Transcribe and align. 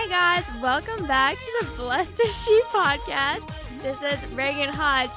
Hey 0.00 0.08
guys, 0.08 0.46
welcome 0.62 1.06
back 1.06 1.36
to 1.36 1.52
the 1.60 1.66
Blessed 1.76 2.22
is 2.24 2.44
She 2.44 2.58
podcast. 2.70 3.46
This 3.82 4.00
is 4.02 4.26
Reagan 4.30 4.70
Hodge, 4.72 5.10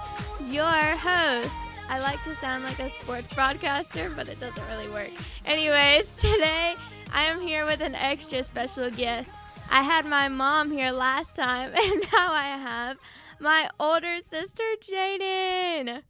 your 0.52 0.68
host. 0.98 1.56
I 1.88 2.00
like 2.00 2.22
to 2.26 2.36
sound 2.36 2.66
like 2.66 2.80
a 2.80 2.90
sports 2.90 3.34
broadcaster, 3.34 4.12
but 4.14 4.28
it 4.28 4.42
doesn't 4.42 4.68
really 4.68 4.90
work. 4.90 5.12
Anyways, 5.46 6.12
today 6.18 6.76
I 7.14 7.24
am 7.24 7.40
here 7.40 7.66
with 7.66 7.80
an 7.80 7.96
extra 7.96 8.44
special 8.44 8.92
guest. 8.92 9.32
I 9.72 9.84
had 9.84 10.06
my 10.06 10.28
mom 10.28 10.70
here 10.70 10.92
last 10.92 11.34
time, 11.34 11.72
and 11.82 12.02
now 12.12 12.34
I 12.34 12.58
have 12.58 12.98
my 13.40 13.70
older 13.80 14.20
sister, 14.20 14.64
Jadyn. 14.86 16.02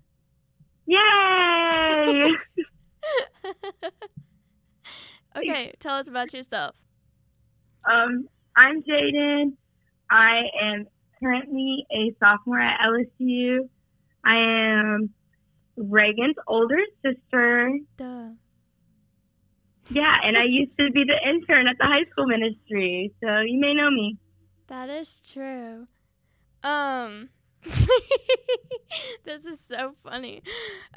Yay! 0.87 2.31
okay, 5.37 5.73
tell 5.79 5.97
us 5.97 6.07
about 6.07 6.33
yourself. 6.33 6.75
Um, 7.85 8.29
I'm 8.55 8.83
Jadyn. 8.83 9.53
I 10.09 10.41
am 10.61 10.87
currently 11.19 11.85
a 11.91 12.15
sophomore 12.19 12.59
at 12.59 12.79
LSU. 12.81 13.69
I 14.23 14.35
am 14.35 15.09
Reagan's 15.75 16.35
older 16.47 16.79
sister. 17.03 17.71
Duh. 17.97 18.29
Yeah, 19.89 20.13
and 20.23 20.37
I 20.37 20.43
used 20.43 20.71
to 20.79 20.91
be 20.91 21.03
the 21.03 21.29
intern 21.29 21.67
at 21.67 21.77
the 21.77 21.85
high 21.85 22.05
school 22.11 22.25
ministry, 22.25 23.13
so 23.21 23.39
you 23.41 23.59
may 23.59 23.73
know 23.73 23.91
me. 23.91 24.17
That 24.67 24.89
is 24.89 25.19
true. 25.19 25.87
Um, 26.63 27.29
this 27.63 29.45
is 29.45 29.59
so 29.59 29.95
funny. 30.03 30.41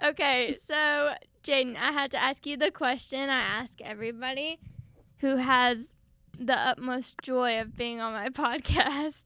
Okay, 0.05 0.57
so 0.63 1.15
Jadyn, 1.43 1.77
I 1.77 1.91
had 1.93 2.11
to 2.13 2.23
ask 2.23 2.47
you 2.47 2.57
the 2.57 2.71
question 2.71 3.29
I 3.29 3.41
ask 3.41 3.81
everybody 3.81 4.61
who 5.19 5.37
has 5.37 5.93
the 6.39 6.59
utmost 6.59 7.19
joy 7.23 7.61
of 7.61 7.77
being 7.77 8.01
on 8.01 8.13
my 8.13 8.29
podcast. 8.31 9.25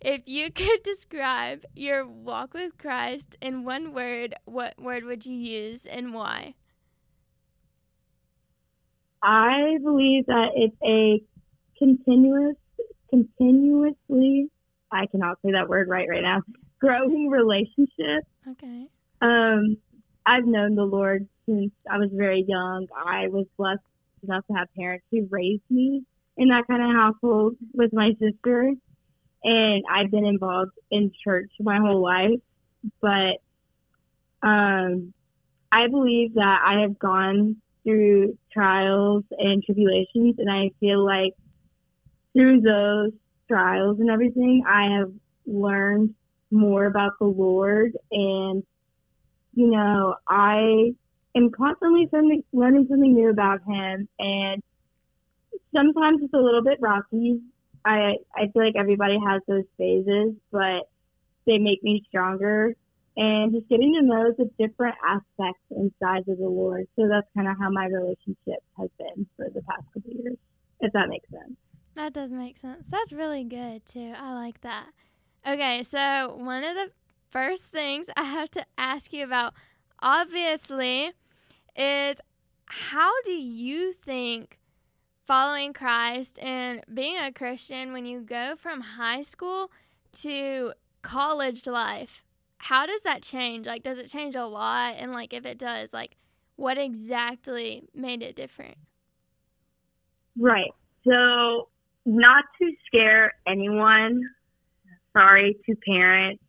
If 0.00 0.22
you 0.26 0.50
could 0.50 0.82
describe 0.82 1.64
your 1.74 2.06
walk 2.06 2.54
with 2.54 2.78
Christ 2.78 3.36
in 3.40 3.64
one 3.64 3.94
word, 3.94 4.34
what 4.44 4.80
word 4.80 5.04
would 5.04 5.24
you 5.24 5.34
use 5.34 5.86
and 5.86 6.12
why? 6.12 6.54
I 9.22 9.78
believe 9.82 10.26
that 10.26 10.50
it's 10.54 10.76
a 10.84 11.20
continuous, 11.78 12.56
continuously, 13.10 14.50
I 14.92 15.06
cannot 15.06 15.38
say 15.44 15.52
that 15.52 15.68
word 15.68 15.88
right 15.88 16.08
right 16.08 16.22
now, 16.22 16.42
growing 16.80 17.28
relationship. 17.28 18.24
Okay. 18.50 18.86
Um, 19.22 19.78
I've 20.26 20.44
known 20.44 20.74
the 20.74 20.84
Lord 20.84 21.26
since 21.46 21.72
I 21.90 21.98
was 21.98 22.10
very 22.12 22.44
young. 22.46 22.86
I 22.94 23.28
was 23.28 23.46
blessed 23.56 23.80
enough 24.22 24.46
to 24.48 24.54
have 24.54 24.68
parents 24.76 25.06
who 25.10 25.26
raised 25.30 25.62
me 25.70 26.04
in 26.36 26.48
that 26.48 26.66
kind 26.66 26.82
of 26.82 26.94
household 26.94 27.56
with 27.72 27.92
my 27.92 28.12
sister. 28.20 28.72
And 29.44 29.84
I've 29.90 30.10
been 30.10 30.24
involved 30.24 30.72
in 30.90 31.12
church 31.22 31.50
my 31.60 31.78
whole 31.78 32.02
life. 32.02 32.40
But 33.00 33.40
um, 34.42 35.12
I 35.72 35.88
believe 35.88 36.34
that 36.34 36.62
I 36.64 36.80
have 36.80 36.98
gone 36.98 37.56
through 37.84 38.36
trials 38.52 39.24
and 39.38 39.62
tribulations, 39.62 40.36
and 40.38 40.50
I 40.50 40.70
feel 40.80 41.04
like 41.04 41.34
through 42.32 42.60
those 42.60 43.12
trials 43.48 44.00
and 44.00 44.10
everything, 44.10 44.64
I 44.68 44.98
have 44.98 45.12
learned 45.46 46.14
more 46.50 46.86
about 46.86 47.12
the 47.20 47.26
Lord. 47.26 47.92
And, 48.10 48.62
you 49.54 49.68
know, 49.68 50.16
I 50.28 50.92
am 51.34 51.50
constantly 51.50 52.08
learning 52.52 52.86
something 52.88 53.14
new 53.14 53.30
about 53.30 53.60
Him. 53.66 54.08
And 54.18 54.62
sometimes 55.76 56.22
it's 56.22 56.34
a 56.34 56.38
little 56.38 56.62
bit 56.62 56.78
rocky. 56.80 57.40
I 57.84 58.14
I 58.34 58.48
feel 58.52 58.64
like 58.64 58.74
everybody 58.76 59.18
has 59.26 59.42
those 59.46 59.64
phases, 59.76 60.34
but 60.50 60.88
they 61.46 61.58
make 61.58 61.82
me 61.82 62.02
stronger. 62.08 62.74
And 63.18 63.54
just 63.54 63.68
getting 63.70 63.94
to 63.98 64.06
know 64.06 64.34
the 64.36 64.50
different 64.58 64.94
aspects 65.02 65.62
and 65.70 65.90
sides 66.02 66.28
of 66.28 66.36
the 66.36 66.48
Lord. 66.48 66.86
So 66.96 67.08
that's 67.08 67.26
kind 67.34 67.48
of 67.48 67.56
how 67.58 67.70
my 67.70 67.86
relationship 67.86 68.62
has 68.78 68.90
been 68.98 69.26
for 69.36 69.46
the 69.48 69.62
past 69.62 69.84
couple 69.94 70.12
years, 70.12 70.36
if 70.80 70.92
that 70.92 71.08
makes 71.08 71.28
sense. 71.30 71.56
That 71.94 72.12
does 72.12 72.30
make 72.30 72.58
sense. 72.58 72.88
That's 72.88 73.12
really 73.12 73.44
good 73.44 73.86
too. 73.86 74.12
I 74.18 74.34
like 74.34 74.60
that. 74.60 74.88
Okay, 75.46 75.82
so 75.82 76.36
one 76.38 76.62
of 76.62 76.74
the 76.74 76.90
first 77.30 77.64
things 77.64 78.10
I 78.16 78.24
have 78.24 78.50
to 78.50 78.66
ask 78.76 79.14
you 79.14 79.24
about, 79.24 79.54
obviously, 80.00 81.12
is 81.74 82.20
how 82.66 83.12
do 83.22 83.32
you 83.32 83.94
think 83.94 84.58
following 85.26 85.72
Christ 85.72 86.38
and 86.40 86.82
being 86.92 87.18
a 87.18 87.32
Christian 87.32 87.92
when 87.92 88.06
you 88.06 88.20
go 88.20 88.54
from 88.56 88.80
high 88.80 89.22
school 89.22 89.70
to 90.12 90.72
college 91.02 91.66
life, 91.66 92.24
how 92.58 92.86
does 92.86 93.02
that 93.02 93.22
change? 93.22 93.66
Like, 93.66 93.82
does 93.82 93.98
it 93.98 94.08
change 94.08 94.36
a 94.36 94.46
lot? 94.46 94.94
And, 94.98 95.12
like, 95.12 95.34
if 95.34 95.44
it 95.44 95.58
does, 95.58 95.92
like, 95.92 96.16
what 96.54 96.78
exactly 96.78 97.82
made 97.94 98.22
it 98.22 98.36
different? 98.36 98.76
Right. 100.38 100.72
So, 101.06 101.68
not 102.06 102.44
to 102.60 102.72
scare 102.86 103.32
anyone, 103.46 104.22
sorry 105.12 105.56
to 105.66 105.74
parents 105.86 106.42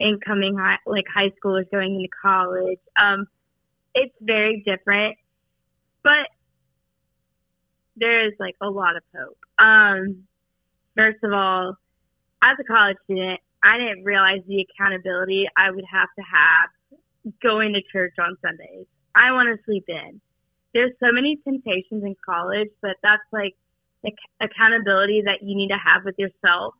incoming 0.00 0.56
high, 0.56 0.78
like 0.86 1.04
high 1.12 1.30
schoolers 1.42 1.70
going 1.70 1.96
into 1.96 2.08
college. 2.22 2.78
Um, 3.00 3.26
it's 3.94 4.14
very 4.20 4.62
different, 4.64 5.16
but 6.02 6.28
there 8.00 8.26
is 8.26 8.32
like 8.40 8.56
a 8.60 8.68
lot 8.68 8.96
of 8.96 9.02
hope. 9.14 9.38
Um, 9.58 10.24
first 10.96 11.22
of 11.22 11.32
all, 11.32 11.76
as 12.42 12.56
a 12.58 12.64
college 12.64 12.96
student, 13.04 13.40
I 13.62 13.76
didn't 13.76 14.04
realize 14.04 14.40
the 14.48 14.64
accountability 14.64 15.46
I 15.56 15.70
would 15.70 15.84
have 15.90 16.08
to 16.18 16.24
have 16.24 17.34
going 17.42 17.74
to 17.74 17.82
church 17.92 18.14
on 18.18 18.36
Sundays. 18.42 18.86
I 19.14 19.32
want 19.32 19.54
to 19.54 19.62
sleep 19.64 19.84
in. 19.88 20.20
There's 20.72 20.92
so 21.00 21.12
many 21.12 21.38
temptations 21.44 22.02
in 22.04 22.16
college, 22.24 22.70
but 22.80 22.96
that's 23.02 23.22
like 23.32 23.54
accountability 24.40 25.22
that 25.26 25.42
you 25.42 25.54
need 25.54 25.68
to 25.68 25.76
have 25.76 26.04
with 26.04 26.14
yourself. 26.18 26.74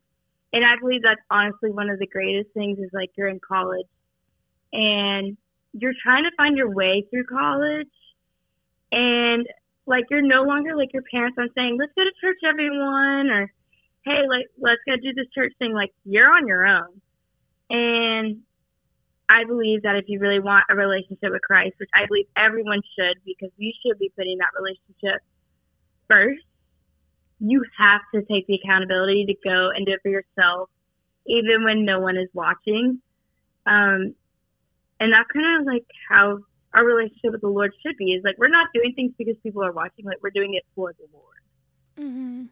And 0.53 0.65
I 0.65 0.79
believe 0.79 1.03
that's 1.03 1.21
honestly 1.29 1.71
one 1.71 1.89
of 1.89 1.99
the 1.99 2.07
greatest 2.07 2.49
things 2.53 2.79
is 2.79 2.89
like 2.93 3.11
you're 3.15 3.27
in 3.27 3.39
college 3.39 3.87
and 4.73 5.37
you're 5.73 5.93
trying 6.01 6.23
to 6.23 6.31
find 6.35 6.57
your 6.57 6.73
way 6.73 7.05
through 7.09 7.25
college. 7.25 7.87
And 8.91 9.47
like 9.91 10.05
you're 10.09 10.21
no 10.21 10.43
longer 10.43 10.75
like 10.77 10.93
your 10.93 11.03
parents 11.11 11.35
aren't 11.37 11.53
saying, 11.53 11.75
let's 11.77 11.91
go 11.95 12.03
to 12.03 12.11
church, 12.21 12.39
everyone, 12.47 13.29
or 13.29 13.51
hey, 14.05 14.23
like 14.27 14.47
let's 14.57 14.79
go 14.87 14.95
do 14.95 15.13
this 15.13 15.27
church 15.35 15.51
thing. 15.59 15.73
Like 15.73 15.91
you're 16.05 16.31
on 16.31 16.47
your 16.47 16.65
own, 16.65 17.01
and 17.69 18.39
I 19.27 19.43
believe 19.43 19.83
that 19.83 19.97
if 19.97 20.05
you 20.07 20.19
really 20.19 20.39
want 20.39 20.63
a 20.69 20.75
relationship 20.75 21.31
with 21.31 21.41
Christ, 21.41 21.75
which 21.77 21.89
I 21.93 22.07
believe 22.07 22.25
everyone 22.37 22.81
should, 22.95 23.19
because 23.25 23.51
you 23.57 23.73
should 23.83 23.99
be 23.99 24.09
putting 24.15 24.37
that 24.37 24.55
relationship 24.57 25.21
first, 26.07 26.47
you 27.39 27.61
have 27.77 28.01
to 28.15 28.21
take 28.31 28.47
the 28.47 28.55
accountability 28.63 29.25
to 29.27 29.35
go 29.43 29.71
and 29.75 29.85
do 29.85 29.91
it 29.91 29.99
for 30.01 30.09
yourself, 30.09 30.69
even 31.27 31.65
when 31.65 31.83
no 31.83 31.99
one 31.99 32.15
is 32.15 32.29
watching. 32.33 33.01
Um, 33.65 34.15
and 35.01 35.11
that's 35.11 35.29
kind 35.33 35.59
of 35.59 35.67
like 35.67 35.85
how 36.07 36.39
our 36.73 36.85
relationship 36.85 37.31
with 37.31 37.41
the 37.41 37.47
Lord 37.49 37.71
should 37.85 37.97
be 37.97 38.13
is 38.13 38.23
like 38.23 38.35
we're 38.37 38.47
not 38.47 38.67
doing 38.73 38.93
things 38.95 39.13
because 39.17 39.35
people 39.43 39.63
are 39.63 39.71
watching, 39.71 40.05
like 40.05 40.17
we're 40.21 40.31
doing 40.31 40.53
it 40.53 40.63
for 40.75 40.93
the 40.93 41.05
Lord. 41.13 41.41
Mhm. 41.97 42.49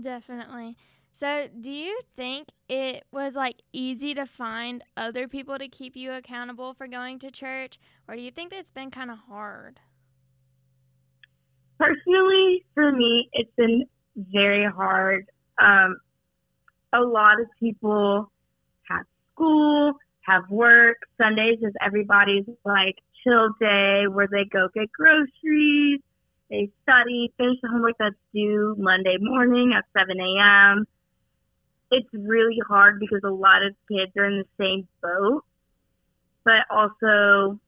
Definitely. 0.00 0.76
So, 1.12 1.48
do 1.60 1.72
you 1.72 2.00
think 2.16 2.48
it 2.68 3.04
was 3.10 3.34
like 3.34 3.62
easy 3.72 4.14
to 4.14 4.26
find 4.26 4.84
other 4.96 5.26
people 5.26 5.58
to 5.58 5.68
keep 5.68 5.96
you 5.96 6.12
accountable 6.12 6.72
for 6.72 6.86
going 6.86 7.18
to 7.20 7.30
church, 7.30 7.78
or 8.08 8.14
do 8.14 8.22
you 8.22 8.30
think 8.30 8.52
it's 8.52 8.70
been 8.70 8.90
kind 8.90 9.10
of 9.10 9.18
hard? 9.18 9.80
Personally, 11.78 12.64
for 12.74 12.92
me, 12.92 13.28
it's 13.32 13.50
been 13.56 13.84
very 14.16 14.70
hard. 14.70 15.26
Um, 15.60 15.96
a 16.92 17.00
lot 17.00 17.40
of 17.40 17.46
people 17.58 18.30
have 18.88 19.06
school, 19.32 19.94
have 20.22 20.48
work. 20.50 20.98
Sundays 21.20 21.58
is 21.62 21.72
everybody's 21.84 22.44
like 22.64 22.96
chill 23.22 23.50
day 23.60 24.04
where 24.08 24.28
they 24.30 24.44
go 24.50 24.68
get 24.74 24.90
groceries, 24.92 26.00
they 26.50 26.68
study, 26.82 27.32
finish 27.36 27.58
the 27.62 27.68
homework 27.68 27.96
that's 27.98 28.14
due 28.34 28.74
Monday 28.78 29.16
morning 29.20 29.72
at 29.76 29.84
7 29.96 30.18
a.m. 30.20 30.86
It's 31.90 32.08
really 32.12 32.58
hard 32.68 33.00
because 33.00 33.20
a 33.24 33.30
lot 33.30 33.62
of 33.62 33.74
kids 33.90 34.12
are 34.16 34.24
in 34.24 34.38
the 34.38 34.64
same 34.64 34.88
boat, 35.02 35.44
but 36.44 36.66
also 36.70 37.58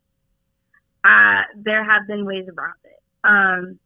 uh, 1.04 1.42
there 1.56 1.84
have 1.84 2.06
been 2.06 2.24
ways 2.24 2.46
around 2.48 2.74
it. 2.84 3.00
Um, 3.24 3.78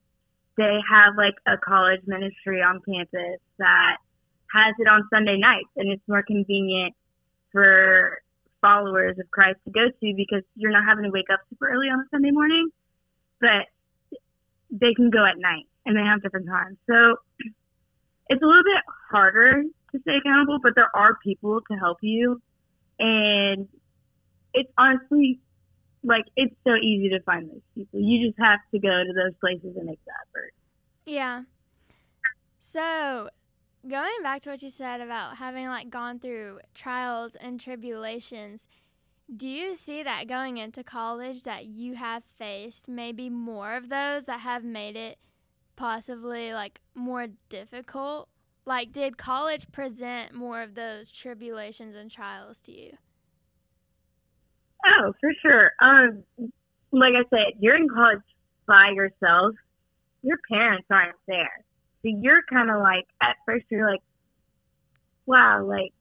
they 0.56 0.78
have 0.90 1.16
like 1.16 1.34
a 1.46 1.58
college 1.58 2.00
ministry 2.06 2.62
on 2.62 2.80
campus 2.88 3.40
that 3.58 3.96
has 4.54 4.74
it 4.78 4.88
on 4.88 5.08
Sunday 5.12 5.36
nights, 5.36 5.68
and 5.76 5.90
it's 5.90 6.02
more 6.08 6.22
convenient 6.22 6.94
for 7.52 8.22
followers 8.60 9.16
of 9.18 9.30
Christ 9.30 9.58
to 9.64 9.70
go 9.70 9.88
to 9.88 10.14
because 10.16 10.42
you're 10.54 10.72
not 10.72 10.84
having 10.86 11.04
to 11.04 11.10
wake 11.10 11.30
up 11.32 11.40
super 11.50 11.68
early 11.68 11.88
on 11.88 12.00
a 12.00 12.04
Sunday 12.10 12.30
morning, 12.30 12.68
but 13.40 13.66
they 14.70 14.94
can 14.94 15.10
go 15.10 15.24
at 15.24 15.38
night 15.38 15.66
and 15.84 15.96
they 15.96 16.02
have 16.02 16.22
different 16.22 16.46
times. 16.46 16.76
So 16.88 17.16
it's 18.28 18.42
a 18.42 18.46
little 18.46 18.64
bit 18.64 18.82
harder 19.10 19.62
to 19.92 20.00
stay 20.00 20.16
accountable, 20.16 20.58
but 20.62 20.74
there 20.74 20.90
are 20.94 21.16
people 21.22 21.60
to 21.70 21.76
help 21.76 21.98
you. 22.02 22.40
And 22.98 23.68
it's 24.54 24.70
honestly 24.78 25.38
like 26.02 26.24
it's 26.36 26.54
so 26.66 26.74
easy 26.76 27.10
to 27.10 27.20
find 27.20 27.50
those 27.50 27.60
people. 27.74 28.00
You 28.00 28.26
just 28.28 28.38
have 28.38 28.60
to 28.72 28.78
go 28.78 28.88
to 28.88 29.12
those 29.12 29.34
places 29.40 29.76
and 29.76 29.86
make 29.86 30.00
the 30.04 30.12
effort. 30.28 30.52
Yeah. 31.04 31.42
So, 32.58 33.28
going 33.88 34.22
back 34.22 34.42
to 34.42 34.50
what 34.50 34.62
you 34.62 34.70
said 34.70 35.00
about 35.00 35.36
having 35.36 35.66
like 35.66 35.90
gone 35.90 36.18
through 36.18 36.60
trials 36.74 37.36
and 37.36 37.60
tribulations, 37.60 38.68
do 39.34 39.48
you 39.48 39.74
see 39.74 40.02
that 40.02 40.28
going 40.28 40.56
into 40.56 40.84
college 40.84 41.42
that 41.42 41.66
you 41.66 41.94
have 41.94 42.22
faced 42.38 42.88
maybe 42.88 43.28
more 43.28 43.74
of 43.74 43.88
those 43.88 44.24
that 44.26 44.40
have 44.40 44.64
made 44.64 44.96
it 44.96 45.18
possibly 45.74 46.52
like 46.52 46.80
more 46.94 47.26
difficult? 47.48 48.28
Like 48.64 48.92
did 48.92 49.16
college 49.16 49.70
present 49.72 50.34
more 50.34 50.62
of 50.62 50.74
those 50.74 51.10
tribulations 51.10 51.94
and 51.96 52.10
trials 52.10 52.60
to 52.62 52.72
you? 52.72 52.92
Oh, 54.86 55.12
for 55.20 55.30
sure. 55.42 55.72
Um 55.80 56.24
like 56.92 57.14
I 57.14 57.24
said, 57.30 57.58
you're 57.60 57.76
in 57.76 57.88
college 57.88 58.22
by 58.66 58.90
yourself. 58.94 59.54
Your 60.22 60.38
parents 60.48 60.86
aren't 60.90 61.16
there. 61.26 61.65
So 62.02 62.10
you're 62.20 62.42
kind 62.50 62.70
of 62.70 62.80
like 62.80 63.06
at 63.22 63.36
first 63.46 63.66
you're 63.70 63.90
like 63.90 64.02
wow, 65.26 65.64
like 65.64 65.92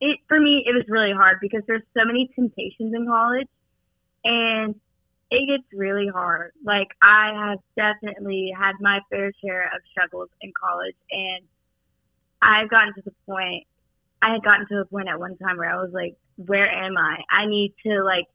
it 0.00 0.18
for 0.28 0.38
me 0.38 0.64
it 0.66 0.74
was 0.74 0.84
really 0.88 1.12
hard 1.12 1.38
because 1.40 1.62
there's 1.66 1.82
so 1.96 2.04
many 2.04 2.30
temptations 2.34 2.94
in 2.94 3.06
college 3.06 3.48
and 4.24 4.74
it 5.30 5.46
gets 5.48 5.66
really 5.72 6.08
hard. 6.08 6.52
Like 6.64 6.88
I 7.02 7.32
have 7.34 7.58
definitely 7.76 8.52
had 8.56 8.74
my 8.80 9.00
fair 9.10 9.32
share 9.44 9.64
of 9.66 9.80
struggles 9.90 10.28
in 10.40 10.52
college 10.60 10.96
and 11.10 11.44
I've 12.42 12.70
gotten 12.70 12.94
to 12.94 13.02
the 13.04 13.14
point 13.26 13.66
I 14.22 14.32
had 14.32 14.42
gotten 14.42 14.66
to 14.68 14.76
the 14.78 14.86
point 14.86 15.08
at 15.08 15.18
one 15.18 15.36
time 15.36 15.58
where 15.58 15.70
I 15.70 15.80
was 15.80 15.92
like, 15.92 16.16
Where 16.36 16.68
am 16.68 16.96
I? 16.96 17.18
I 17.30 17.46
need 17.46 17.74
to 17.86 18.02
like 18.02 18.26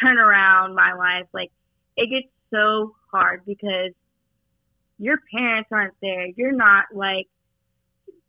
turn 0.00 0.18
around 0.18 0.74
my 0.74 0.92
life. 0.94 1.26
Like 1.32 1.50
it 1.96 2.10
gets 2.10 2.32
so 2.52 2.94
hard 3.10 3.42
because 3.46 3.92
your 4.98 5.18
parents 5.32 5.68
aren't 5.72 5.94
there. 6.02 6.26
You're 6.36 6.52
not 6.52 6.86
like 6.92 7.28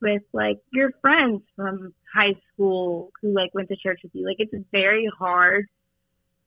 with 0.01 0.23
like 0.33 0.57
your 0.71 0.91
friends 1.01 1.41
from 1.55 1.93
high 2.13 2.35
school 2.53 3.11
who 3.21 3.33
like 3.33 3.53
went 3.53 3.69
to 3.69 3.75
church 3.75 3.99
with 4.03 4.13
you. 4.13 4.25
Like 4.25 4.37
it's 4.39 4.53
very 4.71 5.09
hard 5.17 5.65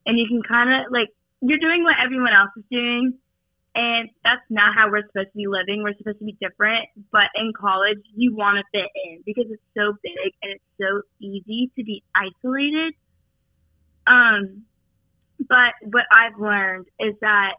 and 0.07 0.19
you 0.19 0.27
can 0.29 0.43
kind 0.43 0.71
of 0.71 0.93
like 0.93 1.09
you're 1.41 1.59
doing 1.59 1.85
what 1.85 1.95
everyone 2.03 2.33
else 2.33 2.51
is 2.57 2.65
doing 2.71 3.15
and 3.75 4.11
that's 4.23 4.43
not 4.51 4.75
how 4.75 4.91
we're 4.91 5.07
supposed 5.07 5.33
to 5.33 5.37
be 5.37 5.47
living. 5.47 5.83
We're 5.83 5.97
supposed 5.97 6.19
to 6.19 6.25
be 6.25 6.37
different, 6.41 6.89
but 7.11 7.33
in 7.35 7.53
college 7.59 7.99
you 8.15 8.35
want 8.35 8.59
to 8.59 8.65
fit 8.73 8.91
in 9.07 9.23
because 9.25 9.47
it's 9.51 9.63
so 9.77 9.95
big 10.03 10.33
and 10.43 10.53
it's 10.53 10.65
so 10.81 11.03
easy 11.21 11.71
to 11.77 11.85
be 11.85 12.03
isolated. 12.15 12.95
Um 14.07 14.65
but 15.49 15.75
what 15.83 16.05
I've 16.13 16.39
learned 16.39 16.87
is 17.01 17.15
that 17.21 17.55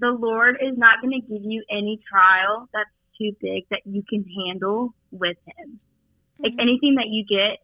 the 0.00 0.10
Lord 0.10 0.56
is 0.60 0.76
not 0.76 1.00
going 1.02 1.20
to 1.20 1.26
give 1.26 1.42
you 1.44 1.62
any 1.70 2.00
trial 2.08 2.68
that's 2.72 2.90
too 3.18 3.32
big 3.40 3.66
that 3.70 3.82
you 3.84 4.02
can 4.08 4.24
handle 4.46 4.94
with 5.10 5.36
him. 5.46 5.78
Mm-hmm. 5.78 6.44
Like 6.44 6.52
anything 6.60 6.96
that 6.96 7.08
you 7.08 7.24
get, 7.24 7.58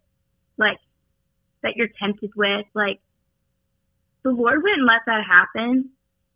like 0.59 0.79
that 1.63 1.77
you're 1.77 1.89
tempted 2.01 2.31
with, 2.37 2.67
like 2.75 3.01
the 4.23 4.31
Lord 4.31 4.63
wouldn't 4.63 4.87
let 4.87 5.03
that 5.07 5.25
happen 5.27 5.91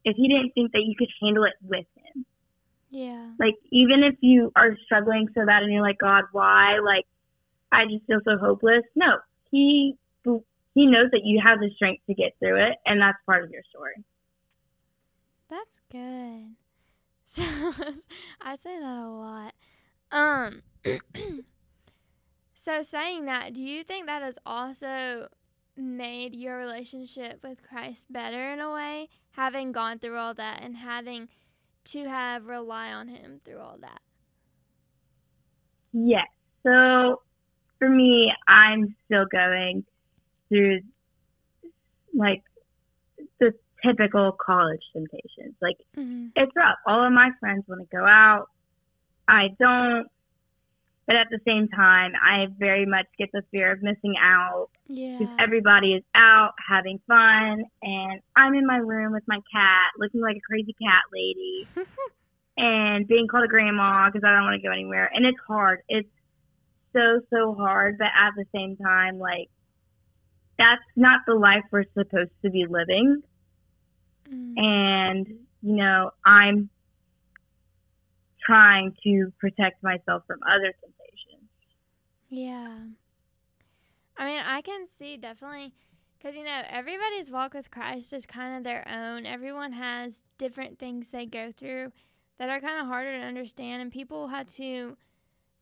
if 0.05 0.17
he 0.17 0.29
didn't 0.29 0.53
think 0.53 0.73
that 0.73 0.83
you 0.85 0.95
could 0.99 1.11
handle 1.21 1.45
it 1.45 1.55
with 1.63 1.87
him. 1.97 2.25
Yeah. 2.91 3.31
Like 3.39 3.55
even 3.71 4.03
if 4.03 4.17
you 4.21 4.51
are 4.57 4.77
struggling 4.85 5.29
so 5.35 5.45
bad 5.47 5.63
and 5.63 5.73
you're 5.73 5.83
like, 5.83 5.99
God, 5.99 6.25
why? 6.33 6.79
Like 6.85 7.05
I 7.71 7.85
just 7.85 8.07
feel 8.07 8.21
so 8.25 8.37
hopeless. 8.39 8.83
No, 8.97 9.19
he 9.51 9.97
he 10.75 10.87
knows 10.87 11.11
that 11.11 11.23
you 11.25 11.41
have 11.45 11.59
the 11.59 11.71
strength 11.75 12.03
to 12.07 12.15
get 12.15 12.33
through 12.39 12.65
it, 12.65 12.77
and 12.87 13.01
that's 13.01 13.19
part 13.27 13.43
of 13.43 13.51
your 13.51 13.63
story. 13.71 13.95
That's 15.51 15.81
good. 15.91 16.55
So 17.33 17.45
I 18.41 18.57
say 18.57 18.77
that 18.81 19.05
a 19.05 19.09
lot. 19.09 19.55
Um 20.11 20.63
so 22.55 22.83
saying 22.83 23.27
that, 23.27 23.55
do 23.55 23.63
you 23.63 23.85
think 23.85 24.07
that 24.07 24.21
has 24.21 24.37
also 24.45 25.29
made 25.77 26.35
your 26.35 26.57
relationship 26.57 27.39
with 27.45 27.63
Christ 27.63 28.13
better 28.13 28.53
in 28.53 28.61
a 28.61 28.73
way, 28.73 29.11
having 29.31 29.71
gone 29.71 30.01
through 30.01 30.17
all 30.17 30.35
that 30.35 30.61
and 30.65 30.77
having 30.77 31.29
to 31.85 32.09
have 32.09 32.47
rely 32.47 32.89
on 32.89 33.07
him 33.07 33.41
through 33.45 33.61
all 33.61 33.79
that? 33.81 34.01
Yes. 35.93 36.27
So 36.65 37.23
for 37.79 37.89
me, 37.89 38.33
I'm 38.49 38.97
still 39.05 39.27
going 39.31 39.85
through 40.49 40.81
like 42.13 42.43
typical 43.85 44.33
college 44.33 44.83
temptations. 44.93 45.55
Like 45.61 45.77
mm-hmm. 45.97 46.29
it's 46.37 46.53
rough. 46.57 46.79
All 46.87 47.07
of 47.07 47.13
my 47.13 47.31
friends 47.41 47.65
want 47.69 47.81
to 47.83 47.97
go 47.97 48.05
out. 48.05 48.47
I 49.29 49.49
don't. 49.59 50.07
But 51.07 51.17
at 51.17 51.27
the 51.31 51.41
same 51.45 51.67
time, 51.69 52.13
I 52.23 52.47
very 52.57 52.87
much 52.87 53.07
get 53.19 53.31
the 53.33 53.43
fear 53.51 53.73
of 53.73 53.83
missing 53.83 54.15
out. 54.23 54.69
Yeah. 54.87 55.19
Because 55.19 55.35
everybody 55.41 55.95
is 55.95 56.05
out 56.15 56.53
having 56.69 57.01
fun, 57.09 57.65
and 57.83 58.21
I'm 58.37 58.55
in 58.55 58.67
my 58.67 58.77
room 58.77 59.13
with 59.13 59.25
my 59.27 59.39
cat, 59.53 59.91
looking 59.99 60.21
like 60.21 60.37
a 60.37 60.41
crazy 60.49 60.75
cat 60.75 61.03
lady, 61.13 61.67
and 62.57 63.09
being 63.09 63.27
called 63.29 63.45
a 63.45 63.49
grandma 63.49 64.09
because 64.09 64.23
I 64.25 64.33
don't 64.33 64.45
want 64.45 64.61
to 64.61 64.67
go 64.67 64.73
anywhere. 64.73 65.11
And 65.13 65.27
it's 65.27 65.39
hard. 65.49 65.81
It's 65.89 66.09
so 66.93 67.21
so 67.31 67.55
hard. 67.55 67.99
But 67.99 68.09
at 68.09 68.33
the 68.37 68.45
same 68.55 68.77
time, 68.77 69.19
like 69.19 69.49
that's 70.61 70.85
not 70.95 71.21
the 71.27 71.35
life 71.35 71.65
we're 71.73 71.85
supposed 71.95 72.31
to 72.45 72.51
be 72.51 72.67
living. 72.69 73.23
Mm. 74.33 74.59
And, 74.59 75.27
you 75.63 75.77
know, 75.77 76.11
I'm 76.25 76.71
trying 78.45 78.97
to 79.05 79.33
protect 79.39 79.83
myself 79.83 80.23
from 80.27 80.41
other 80.47 80.73
temptations. 80.81 81.49
Yeah. 82.29 82.79
I 84.17 84.27
mean, 84.27 84.43
I 84.47 84.61
can 84.61 84.87
see 84.87 85.17
definitely 85.17 85.73
because, 86.19 86.37
you 86.37 86.45
know, 86.45 86.63
everybody's 86.69 87.31
walk 87.31 87.55
with 87.55 87.71
Christ 87.71 88.13
is 88.13 88.27
kind 88.27 88.57
of 88.57 88.65
their 88.65 88.87
own. 88.89 89.25
Everyone 89.25 89.73
has 89.73 90.23
different 90.37 90.79
things 90.79 91.09
they 91.09 91.27
go 91.27 91.53
through 91.53 91.93
that 92.39 92.49
are 92.49 92.61
kind 92.61 92.81
of 92.81 92.87
harder 92.87 93.13
to 93.13 93.25
understand, 93.25 93.83
and 93.83 93.93
people 93.93 94.29
had 94.29 94.49
to 94.49 94.97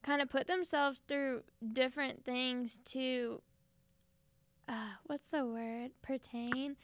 kind 0.03 0.23
of 0.23 0.29
put 0.29 0.47
themselves 0.47 1.03
through 1.09 1.43
different 1.73 2.25
things 2.25 2.81
to 2.85 3.43
uh, 4.69 4.93
what's 5.07 5.27
the 5.27 5.45
word 5.45 5.91
pertain 6.03 6.77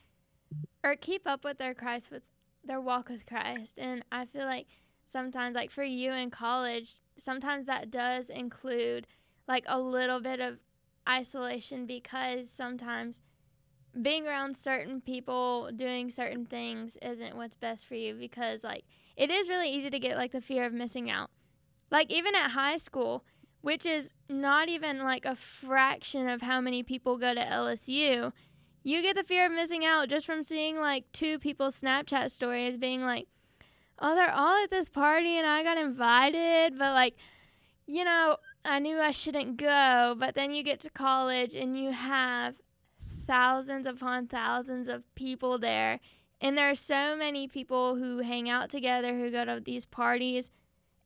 or 0.82 0.94
keep 0.96 1.26
up 1.26 1.44
with 1.44 1.58
their 1.58 1.74
Christ 1.74 2.10
with 2.10 2.22
their 2.64 2.80
walk 2.80 3.08
with 3.08 3.26
Christ. 3.26 3.78
And 3.78 4.04
I 4.10 4.26
feel 4.26 4.44
like 4.44 4.66
sometimes, 5.06 5.54
like 5.54 5.70
for 5.70 5.84
you 5.84 6.12
in 6.12 6.30
college, 6.30 6.94
sometimes 7.16 7.66
that 7.66 7.90
does 7.90 8.30
include 8.30 9.06
like 9.46 9.64
a 9.68 9.80
little 9.80 10.20
bit 10.20 10.40
of 10.40 10.58
isolation 11.08 11.86
because 11.86 12.50
sometimes 12.50 13.20
being 14.00 14.26
around 14.26 14.56
certain 14.56 15.00
people 15.00 15.70
doing 15.74 16.10
certain 16.10 16.44
things 16.46 16.96
isn't 17.00 17.36
what's 17.36 17.54
best 17.54 17.86
for 17.86 17.94
you 17.94 18.14
because 18.14 18.64
like 18.64 18.84
it 19.16 19.30
is 19.30 19.48
really 19.48 19.70
easy 19.70 19.90
to 19.90 19.98
get 19.98 20.16
like 20.16 20.32
the 20.32 20.40
fear 20.40 20.64
of 20.64 20.72
missing 20.72 21.10
out. 21.10 21.30
Like 21.90 22.10
even 22.10 22.34
at 22.34 22.50
high 22.50 22.76
school, 22.76 23.24
which 23.60 23.86
is 23.86 24.12
not 24.28 24.68
even 24.68 25.04
like 25.04 25.24
a 25.24 25.36
fraction 25.36 26.28
of 26.28 26.42
how 26.42 26.60
many 26.60 26.82
people 26.82 27.16
go 27.16 27.34
to 27.34 27.40
LSU, 27.40 28.32
you 28.84 29.02
get 29.02 29.16
the 29.16 29.24
fear 29.24 29.46
of 29.46 29.52
missing 29.52 29.84
out 29.84 30.08
just 30.08 30.26
from 30.26 30.42
seeing 30.42 30.78
like 30.78 31.10
two 31.12 31.38
people's 31.38 31.80
Snapchat 31.80 32.30
stories 32.30 32.76
being 32.76 33.02
like, 33.02 33.26
oh, 33.98 34.14
they're 34.14 34.30
all 34.30 34.62
at 34.62 34.70
this 34.70 34.88
party 34.90 35.38
and 35.38 35.46
I 35.46 35.62
got 35.62 35.78
invited, 35.78 36.78
but 36.78 36.92
like, 36.92 37.16
you 37.86 38.04
know, 38.04 38.36
I 38.64 38.78
knew 38.78 39.00
I 39.00 39.10
shouldn't 39.10 39.56
go. 39.56 40.14
But 40.18 40.34
then 40.34 40.54
you 40.54 40.62
get 40.62 40.80
to 40.80 40.90
college 40.90 41.54
and 41.54 41.78
you 41.78 41.92
have 41.92 42.56
thousands 43.26 43.86
upon 43.86 44.26
thousands 44.26 44.86
of 44.86 45.02
people 45.14 45.58
there. 45.58 46.00
And 46.40 46.58
there 46.58 46.70
are 46.70 46.74
so 46.74 47.16
many 47.16 47.48
people 47.48 47.96
who 47.96 48.18
hang 48.18 48.50
out 48.50 48.68
together 48.68 49.16
who 49.16 49.30
go 49.30 49.46
to 49.46 49.62
these 49.64 49.86
parties. 49.86 50.50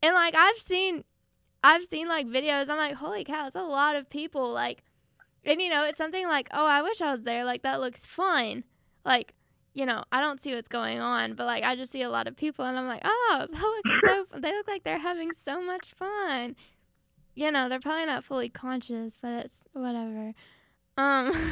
And 0.03 0.15
like, 0.15 0.35
I've 0.37 0.59
seen 0.59 1.05
I've 1.63 1.85
seen 1.85 2.09
like 2.09 2.27
videos. 2.27 2.69
I'm 2.69 2.77
like, 2.77 2.95
holy 2.95 3.25
cow, 3.25 3.47
it's 3.47 3.57
a 3.57 3.63
lot 3.63 3.97
of 3.97 4.11
people. 4.11 4.53
Like, 4.53 4.83
and 5.45 5.61
you 5.61 5.71
know, 5.71 5.85
it's 5.85 5.99
something 5.99 6.27
like, 6.27 6.49
oh, 6.53 6.67
I 6.67 6.83
wish 6.83 7.01
I 7.01 7.11
was 7.11 7.23
there. 7.23 7.45
Like, 7.45 7.63
that 7.63 7.81
looks 7.81 8.07
fun. 8.07 8.65
Like, 9.05 9.35
you 9.75 9.87
know, 9.87 10.03
I 10.11 10.21
don't 10.21 10.43
see 10.43 10.55
what's 10.55 10.69
going 10.69 11.01
on, 11.01 11.35
but 11.35 11.47
like, 11.47 11.65
I 11.65 11.77
just 11.77 11.93
see 11.93 12.03
a 12.03 12.11
lot 12.11 12.27
of 12.27 12.37
people, 12.37 12.65
and 12.65 12.79
I'm 12.79 12.87
like, 12.87 13.03
oh, 13.05 13.47
that 13.51 13.61
looks 13.61 14.01
so. 14.03 14.27
they 14.41 14.53
look 14.53 14.69
like 14.69 14.85
they're 14.85 14.99
having 14.99 15.33
so 15.33 15.63
much 15.63 15.95
fun. 15.95 16.57
You 17.35 17.53
know, 17.53 17.69
they're 17.69 17.79
probably 17.81 18.07
not 18.07 18.25
fully 18.25 18.49
conscious, 18.49 19.17
but 19.21 19.45
it's 19.45 19.63
whatever. 19.73 20.35
Um. 20.97 21.33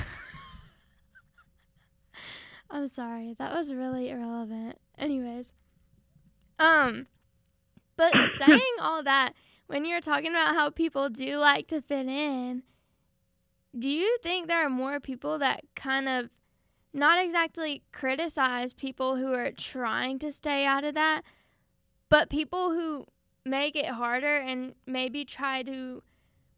I'm 2.70 2.88
sorry. 2.88 3.34
That 3.38 3.54
was 3.54 3.72
really 3.72 4.10
irrelevant. 4.10 4.78
Anyways. 4.98 5.52
Um 6.58 7.06
But 7.96 8.12
saying 8.38 8.60
all 8.80 9.02
that, 9.04 9.34
when 9.66 9.84
you're 9.84 10.00
talking 10.00 10.30
about 10.30 10.54
how 10.54 10.70
people 10.70 11.08
do 11.08 11.36
like 11.38 11.68
to 11.68 11.80
fit 11.80 12.06
in, 12.06 12.62
do 13.78 13.90
you 13.90 14.18
think 14.22 14.46
there 14.46 14.64
are 14.64 14.70
more 14.70 15.00
people 15.00 15.38
that 15.38 15.62
kind 15.74 16.08
of 16.08 16.30
not 16.92 17.22
exactly 17.22 17.82
criticize 17.92 18.72
people 18.72 19.16
who 19.16 19.32
are 19.34 19.52
trying 19.52 20.18
to 20.20 20.32
stay 20.32 20.64
out 20.64 20.84
of 20.84 20.94
that, 20.94 21.22
but 22.08 22.30
people 22.30 22.70
who 22.70 23.06
make 23.44 23.76
it 23.76 23.86
harder 23.86 24.36
and 24.36 24.74
maybe 24.86 25.24
try 25.24 25.62
to 25.62 26.02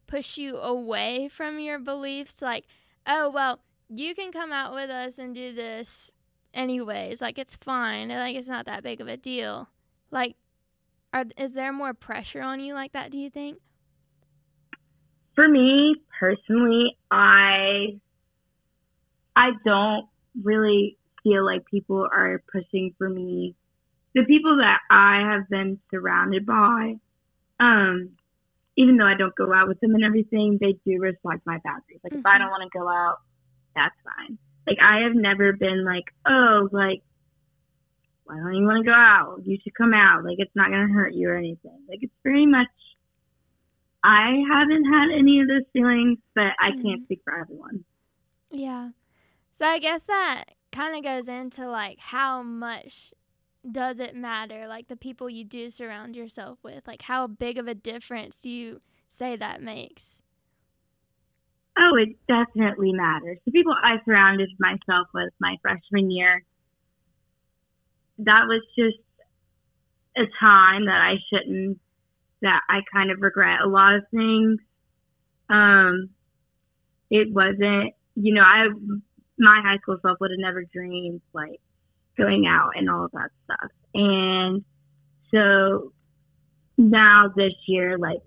push 0.07 0.37
you 0.37 0.57
away 0.57 1.29
from 1.29 1.59
your 1.59 1.77
beliefs 1.77 2.41
like, 2.41 2.65
oh, 3.05 3.29
well, 3.29 3.59
you 3.89 4.15
can 4.15 4.31
come 4.31 4.53
out 4.53 4.73
with 4.73 4.89
us 4.89 5.19
and 5.19 5.35
do 5.35 5.53
this 5.53 6.09
anyways. 6.53 7.21
Like, 7.21 7.37
it's 7.37 7.55
fine. 7.55 8.09
Like, 8.09 8.35
it's 8.35 8.49
not 8.49 8.65
that 8.65 8.83
big 8.83 9.01
of 9.01 9.07
a 9.07 9.17
deal. 9.17 9.69
Like, 10.09 10.35
are, 11.13 11.25
is 11.37 11.53
there 11.53 11.73
more 11.73 11.93
pressure 11.93 12.41
on 12.41 12.59
you 12.59 12.73
like 12.73 12.93
that, 12.93 13.11
do 13.11 13.17
you 13.19 13.29
think? 13.29 13.59
For 15.35 15.47
me 15.47 15.95
personally, 16.19 16.97
I 17.09 17.99
I 19.35 19.51
don't 19.65 20.05
really 20.43 20.97
feel 21.23 21.45
like 21.45 21.65
people 21.65 22.07
are 22.11 22.43
pushing 22.51 22.93
for 22.97 23.09
me. 23.09 23.55
The 24.15 24.25
people 24.25 24.57
that 24.57 24.79
I 24.89 25.21
have 25.31 25.47
been 25.49 25.79
surrounded 25.91 26.45
by, 26.45 26.95
um, 27.59 28.09
even 28.75 28.97
though 28.97 29.05
I 29.05 29.15
don't 29.15 29.35
go 29.35 29.53
out 29.53 29.67
with 29.67 29.79
them 29.79 29.95
and 29.95 30.03
everything, 30.03 30.57
they 30.59 30.73
do 30.85 30.99
respect 30.99 31.45
my 31.45 31.59
boundaries. 31.63 31.99
Like 32.03 32.13
mm-hmm. 32.13 32.19
if 32.19 32.25
I 32.25 32.31
mm-hmm. 32.31 32.43
don't 32.43 32.49
want 32.49 32.71
to 32.71 32.77
go 32.77 32.87
out, 32.87 33.17
that's 33.75 33.95
fine. 34.03 34.37
Like 34.67 34.77
I 34.81 35.03
have 35.03 35.15
never 35.15 35.53
been 35.53 35.85
like, 35.85 36.05
oh, 36.27 36.69
like 36.71 37.01
why 38.29 38.37
don't 38.37 38.53
you 38.53 38.65
want 38.65 38.85
to 38.85 38.89
go 38.89 38.95
out? 38.95 39.41
You 39.43 39.57
should 39.63 39.73
come 39.73 39.93
out. 39.93 40.23
Like 40.23 40.37
it's 40.37 40.55
not 40.55 40.69
gonna 40.69 40.93
hurt 40.93 41.13
you 41.13 41.29
or 41.29 41.35
anything. 41.35 41.79
Like 41.89 41.99
it's 42.01 42.13
very 42.23 42.45
much. 42.45 42.67
I 44.03 44.41
haven't 44.51 44.85
had 44.85 45.09
any 45.17 45.41
of 45.41 45.47
those 45.47 45.67
feelings, 45.73 46.19
but 46.33 46.53
I 46.59 46.71
mm-hmm. 46.71 46.81
can't 46.81 47.03
speak 47.03 47.21
for 47.23 47.37
everyone. 47.37 47.83
Yeah. 48.49 48.89
So 49.51 49.65
I 49.65 49.79
guess 49.79 50.03
that 50.03 50.45
kind 50.71 50.95
of 50.95 51.03
goes 51.03 51.27
into 51.27 51.67
like 51.67 51.99
how 51.99 52.43
much 52.43 53.13
does 53.69 53.99
it 53.99 54.15
matter 54.15 54.67
like 54.67 54.87
the 54.87 54.95
people 54.95 55.29
you 55.29 55.43
do 55.43 55.69
surround 55.69 56.15
yourself 56.15 56.57
with 56.63 56.87
like 56.87 57.01
how 57.01 57.27
big 57.27 57.57
of 57.57 57.67
a 57.67 57.75
difference 57.75 58.41
do 58.41 58.49
you 58.49 58.79
say 59.07 59.35
that 59.35 59.61
makes 59.61 60.21
oh 61.77 61.95
it 61.97 62.09
definitely 62.27 62.93
matters 62.93 63.37
the 63.45 63.51
people 63.51 63.73
i 63.83 63.97
surrounded 64.05 64.49
myself 64.59 65.07
with 65.13 65.33
my 65.39 65.55
freshman 65.61 66.09
year 66.09 66.43
that 68.19 68.43
was 68.47 68.61
just 68.77 68.97
a 70.15 70.23
time 70.39 70.85
that 70.85 71.01
i 71.01 71.15
shouldn't 71.29 71.79
that 72.41 72.61
i 72.69 72.79
kind 72.93 73.11
of 73.11 73.21
regret 73.21 73.59
a 73.63 73.67
lot 73.67 73.95
of 73.95 74.03
things 74.11 74.59
um 75.49 76.09
it 77.09 77.31
wasn't 77.33 77.93
you 78.15 78.33
know 78.33 78.41
i 78.41 78.67
my 79.39 79.61
high 79.63 79.77
school 79.77 79.97
self 80.01 80.19
would 80.19 80.31
have 80.31 80.39
never 80.39 80.63
dreamed 80.65 81.21
like 81.33 81.61
going 82.17 82.45
out 82.45 82.71
and 82.75 82.89
all 82.89 83.05
of 83.05 83.11
that 83.11 83.29
stuff. 83.45 83.71
And 83.93 84.63
so 85.31 85.93
now 86.77 87.31
this 87.35 87.53
year, 87.67 87.97
like 87.97 88.19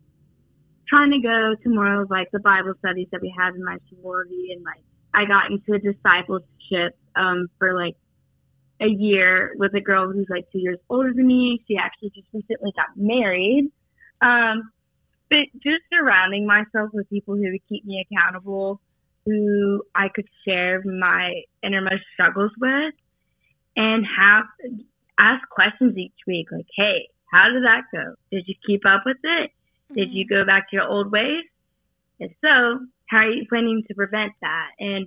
trying 0.88 1.10
to 1.12 1.20
go 1.20 1.54
to 1.62 1.68
more 1.68 2.02
of 2.02 2.10
like 2.10 2.30
the 2.32 2.40
Bible 2.40 2.72
studies 2.78 3.08
that 3.12 3.20
we 3.20 3.32
had 3.38 3.54
in 3.54 3.64
my 3.64 3.76
sorority 3.90 4.48
and 4.52 4.64
like 4.64 4.82
I 5.14 5.26
got 5.26 5.50
into 5.50 5.74
a 5.74 5.78
discipleship 5.78 6.98
um 7.14 7.48
for 7.58 7.74
like 7.74 7.94
a 8.80 8.88
year 8.88 9.52
with 9.56 9.74
a 9.74 9.80
girl 9.80 10.10
who's 10.10 10.26
like 10.28 10.50
two 10.50 10.58
years 10.58 10.78
older 10.88 11.12
than 11.14 11.26
me. 11.26 11.62
She 11.68 11.76
actually 11.76 12.10
just 12.10 12.26
recently 12.32 12.72
got 12.74 12.96
married. 12.96 13.70
Um 14.22 14.70
but 15.28 15.46
just 15.62 15.82
surrounding 15.92 16.46
myself 16.46 16.90
with 16.92 17.08
people 17.08 17.36
who 17.36 17.50
would 17.50 17.68
keep 17.68 17.84
me 17.84 18.04
accountable 18.06 18.80
who 19.24 19.82
I 19.94 20.08
could 20.08 20.26
share 20.46 20.82
my 20.84 21.42
innermost 21.62 22.02
struggles 22.14 22.52
with 22.60 22.94
and 23.76 24.04
have 24.18 24.44
ask 25.18 25.48
questions 25.48 25.96
each 25.96 26.12
week 26.26 26.48
like, 26.50 26.66
hey, 26.76 27.08
how 27.30 27.48
did 27.48 27.62
that 27.64 27.82
go? 27.92 28.14
Did 28.30 28.44
you 28.46 28.54
keep 28.66 28.84
up 28.86 29.02
with 29.06 29.18
it? 29.22 29.50
Mm-hmm. 29.50 29.94
Did 29.94 30.12
you 30.12 30.26
go 30.26 30.44
back 30.44 30.70
to 30.70 30.76
your 30.76 30.86
old 30.86 31.12
ways? 31.12 31.44
If 32.18 32.32
so, 32.40 32.80
how 33.06 33.18
are 33.18 33.30
you 33.30 33.46
planning 33.48 33.84
to 33.88 33.94
prevent 33.94 34.32
that? 34.42 34.70
And 34.78 35.06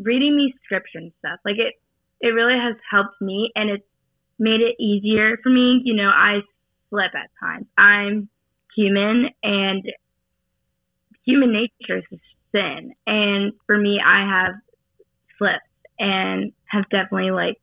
reading 0.00 0.36
these 0.36 0.54
scripture 0.64 0.98
and 0.98 1.12
stuff, 1.18 1.40
like 1.44 1.58
it, 1.58 1.74
it 2.20 2.28
really 2.28 2.58
has 2.58 2.76
helped 2.90 3.20
me 3.20 3.50
and 3.54 3.70
it's 3.70 3.84
made 4.38 4.60
it 4.60 4.76
easier 4.82 5.36
for 5.42 5.50
me. 5.50 5.80
You 5.84 5.94
know, 5.94 6.08
I 6.08 6.40
slip 6.88 7.14
at 7.14 7.30
times. 7.40 7.66
I'm 7.76 8.28
human 8.76 9.28
and 9.42 9.84
human 11.24 11.52
nature 11.52 12.02
is 12.10 12.20
sin. 12.54 12.92
And 13.06 13.52
for 13.66 13.76
me, 13.78 14.00
I 14.04 14.20
have 14.26 14.54
slipped 15.38 15.60
and 15.98 16.52
have 16.66 16.88
definitely 16.90 17.30
like, 17.30 17.56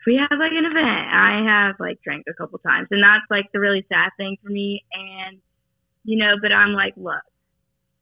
if 0.00 0.06
we 0.06 0.16
have 0.16 0.38
like 0.38 0.52
an 0.52 0.66
event, 0.66 1.08
I 1.12 1.42
have 1.46 1.76
like 1.78 2.00
drank 2.02 2.24
a 2.28 2.34
couple 2.34 2.58
times. 2.58 2.88
And 2.90 3.02
that's 3.02 3.24
like 3.30 3.46
the 3.52 3.60
really 3.60 3.84
sad 3.88 4.10
thing 4.16 4.36
for 4.42 4.50
me. 4.50 4.84
And, 4.92 5.38
you 6.04 6.18
know, 6.18 6.34
but 6.40 6.52
I'm 6.52 6.72
like, 6.72 6.94
look, 6.96 7.22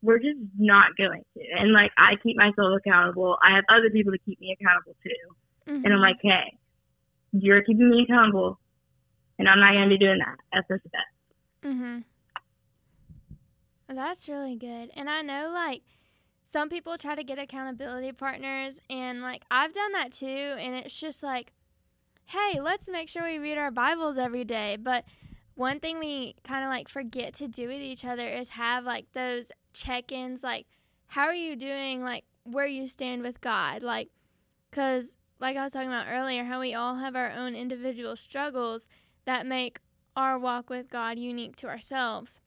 we're 0.02 0.18
just 0.18 0.38
not 0.58 0.96
going 0.98 1.22
to. 1.34 1.40
And 1.58 1.72
like, 1.72 1.92
I 1.96 2.16
keep 2.22 2.36
myself 2.36 2.76
accountable. 2.76 3.38
I 3.42 3.54
have 3.56 3.64
other 3.70 3.90
people 3.90 4.12
to 4.12 4.18
keep 4.18 4.40
me 4.40 4.56
accountable 4.58 4.96
too. 5.02 5.70
Mm-hmm. 5.72 5.84
And 5.84 5.94
I'm 5.94 6.00
like, 6.00 6.18
hey, 6.20 6.58
you're 7.32 7.62
keeping 7.62 7.90
me 7.90 8.06
accountable. 8.08 8.58
And 9.38 9.48
I'm 9.48 9.60
not 9.60 9.72
going 9.72 9.88
to 9.88 9.94
be 9.94 9.98
doing 9.98 10.18
that. 10.18 10.36
That's 10.52 10.68
just 10.68 10.84
the 10.84 10.90
best. 10.90 11.13
Mm-hmm. 11.64 12.00
That's 13.88 14.28
really 14.28 14.56
good. 14.56 14.90
And 14.94 15.08
I 15.08 15.22
know 15.22 15.50
like 15.52 15.82
some 16.44 16.68
people 16.68 16.98
try 16.98 17.14
to 17.14 17.24
get 17.24 17.38
accountability 17.38 18.12
partners 18.12 18.78
and 18.90 19.22
like 19.22 19.44
I've 19.50 19.72
done 19.72 19.92
that 19.92 20.12
too 20.12 20.26
and 20.26 20.74
it's 20.74 20.98
just 20.98 21.22
like 21.22 21.52
hey, 22.26 22.60
let's 22.60 22.88
make 22.88 23.08
sure 23.08 23.22
we 23.22 23.38
read 23.38 23.58
our 23.58 23.70
Bibles 23.70 24.16
every 24.16 24.44
day. 24.44 24.78
But 24.80 25.04
one 25.56 25.78
thing 25.78 25.98
we 25.98 26.36
kind 26.42 26.64
of 26.64 26.70
like 26.70 26.88
forget 26.88 27.34
to 27.34 27.48
do 27.48 27.68
with 27.68 27.80
each 27.80 28.04
other 28.04 28.26
is 28.26 28.50
have 28.50 28.84
like 28.84 29.12
those 29.12 29.52
check-ins 29.74 30.42
like 30.42 30.66
how 31.08 31.24
are 31.24 31.34
you 31.34 31.54
doing 31.54 32.02
like 32.02 32.24
where 32.44 32.66
you 32.66 32.86
stand 32.86 33.22
with 33.22 33.40
God? 33.40 33.82
Like 33.82 34.08
cuz 34.70 35.16
like 35.40 35.56
I 35.56 35.62
was 35.62 35.72
talking 35.72 35.88
about 35.88 36.06
earlier 36.08 36.44
how 36.44 36.60
we 36.60 36.74
all 36.74 36.96
have 36.96 37.16
our 37.16 37.30
own 37.30 37.54
individual 37.54 38.16
struggles 38.16 38.88
that 39.24 39.46
make 39.46 39.80
our 40.16 40.38
walk 40.38 40.70
with 40.70 40.90
God 40.90 41.18
unique 41.18 41.56
to 41.56 41.68
ourselves. 41.68 42.40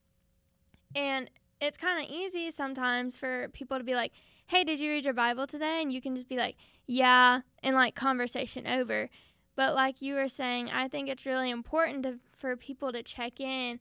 And 0.94 1.30
it's 1.60 1.76
kind 1.76 2.02
of 2.02 2.10
easy 2.10 2.50
sometimes 2.50 3.16
for 3.16 3.48
people 3.48 3.78
to 3.78 3.84
be 3.84 3.94
like, 3.94 4.12
hey, 4.46 4.64
did 4.64 4.80
you 4.80 4.90
read 4.90 5.04
your 5.04 5.14
Bible 5.14 5.46
today? 5.46 5.82
And 5.82 5.92
you 5.92 6.00
can 6.00 6.14
just 6.14 6.28
be 6.28 6.36
like, 6.36 6.56
yeah, 6.86 7.40
and 7.62 7.76
like 7.76 7.94
conversation 7.94 8.66
over. 8.66 9.10
But 9.56 9.74
like 9.74 10.00
you 10.00 10.14
were 10.14 10.28
saying, 10.28 10.70
I 10.70 10.88
think 10.88 11.08
it's 11.08 11.26
really 11.26 11.50
important 11.50 12.04
to, 12.04 12.18
for 12.36 12.56
people 12.56 12.92
to 12.92 13.02
check 13.02 13.40
in 13.40 13.80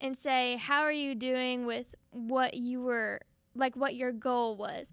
and 0.00 0.16
say, 0.16 0.56
how 0.56 0.82
are 0.82 0.92
you 0.92 1.14
doing 1.14 1.66
with 1.66 1.94
what 2.10 2.54
you 2.54 2.80
were, 2.80 3.20
like 3.54 3.76
what 3.76 3.94
your 3.94 4.12
goal 4.12 4.56
was? 4.56 4.92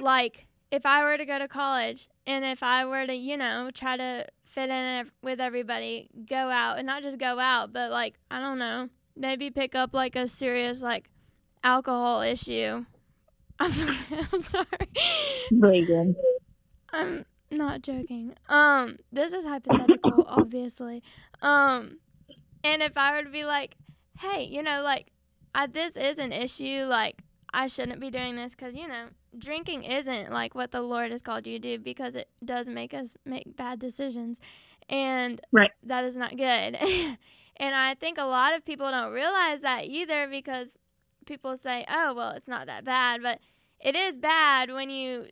Like, 0.00 0.46
if 0.70 0.84
I 0.84 1.02
were 1.02 1.16
to 1.16 1.24
go 1.24 1.38
to 1.38 1.48
college 1.48 2.08
and 2.26 2.44
if 2.44 2.62
I 2.62 2.84
were 2.84 3.06
to, 3.06 3.14
you 3.14 3.36
know, 3.36 3.70
try 3.72 3.96
to 3.96 4.26
fit 4.58 4.70
in 4.70 5.08
with 5.22 5.40
everybody, 5.40 6.10
go 6.28 6.50
out 6.50 6.78
and 6.78 6.86
not 6.86 7.04
just 7.04 7.16
go 7.16 7.38
out, 7.38 7.72
but 7.72 7.92
like, 7.92 8.16
I 8.28 8.40
don't 8.40 8.58
know, 8.58 8.88
maybe 9.14 9.50
pick 9.50 9.76
up 9.76 9.94
like 9.94 10.16
a 10.16 10.26
serious 10.26 10.82
like 10.82 11.08
alcohol 11.62 12.22
issue. 12.22 12.84
I'm, 13.60 14.40
sorry. 14.40 14.66
Reagan. 15.52 16.16
I'm 16.92 17.24
not 17.52 17.82
joking. 17.82 18.34
Um, 18.48 18.96
this 19.12 19.32
is 19.32 19.44
hypothetical, 19.44 20.24
obviously. 20.28 21.04
Um, 21.40 21.98
and 22.64 22.82
if 22.82 22.96
I 22.96 23.12
were 23.12 23.22
to 23.22 23.30
be 23.30 23.44
like, 23.44 23.76
hey, 24.18 24.42
you 24.42 24.64
know, 24.64 24.82
like, 24.82 25.12
I, 25.54 25.68
this 25.68 25.96
is 25.96 26.18
an 26.18 26.32
issue. 26.32 26.86
Like, 26.88 27.22
I 27.52 27.66
shouldn't 27.66 28.00
be 28.00 28.10
doing 28.10 28.36
this 28.36 28.54
because 28.54 28.74
you 28.74 28.88
know, 28.88 29.06
drinking 29.38 29.84
isn't 29.84 30.30
like 30.30 30.54
what 30.54 30.70
the 30.70 30.82
Lord 30.82 31.10
has 31.10 31.22
called 31.22 31.46
you 31.46 31.58
to 31.58 31.76
do 31.76 31.82
because 31.82 32.14
it 32.14 32.28
does 32.44 32.68
make 32.68 32.94
us 32.94 33.16
make 33.24 33.56
bad 33.56 33.78
decisions, 33.78 34.40
and 34.88 35.40
right. 35.52 35.70
that 35.82 36.04
is 36.04 36.16
not 36.16 36.36
good. 36.36 36.78
And 37.58 37.74
I 37.74 37.94
think 37.94 38.18
a 38.18 38.24
lot 38.24 38.54
of 38.54 38.64
people 38.64 38.90
don't 38.90 39.12
realize 39.12 39.60
that 39.62 39.86
either 39.86 40.28
because 40.28 40.72
people 41.26 41.56
say, 41.56 41.84
oh, 41.88 42.14
well, 42.14 42.30
it's 42.30 42.48
not 42.48 42.66
that 42.66 42.84
bad. 42.84 43.20
But 43.22 43.40
it 43.80 43.96
is 43.96 44.16
bad 44.16 44.72
when 44.72 44.90
you 44.90 45.26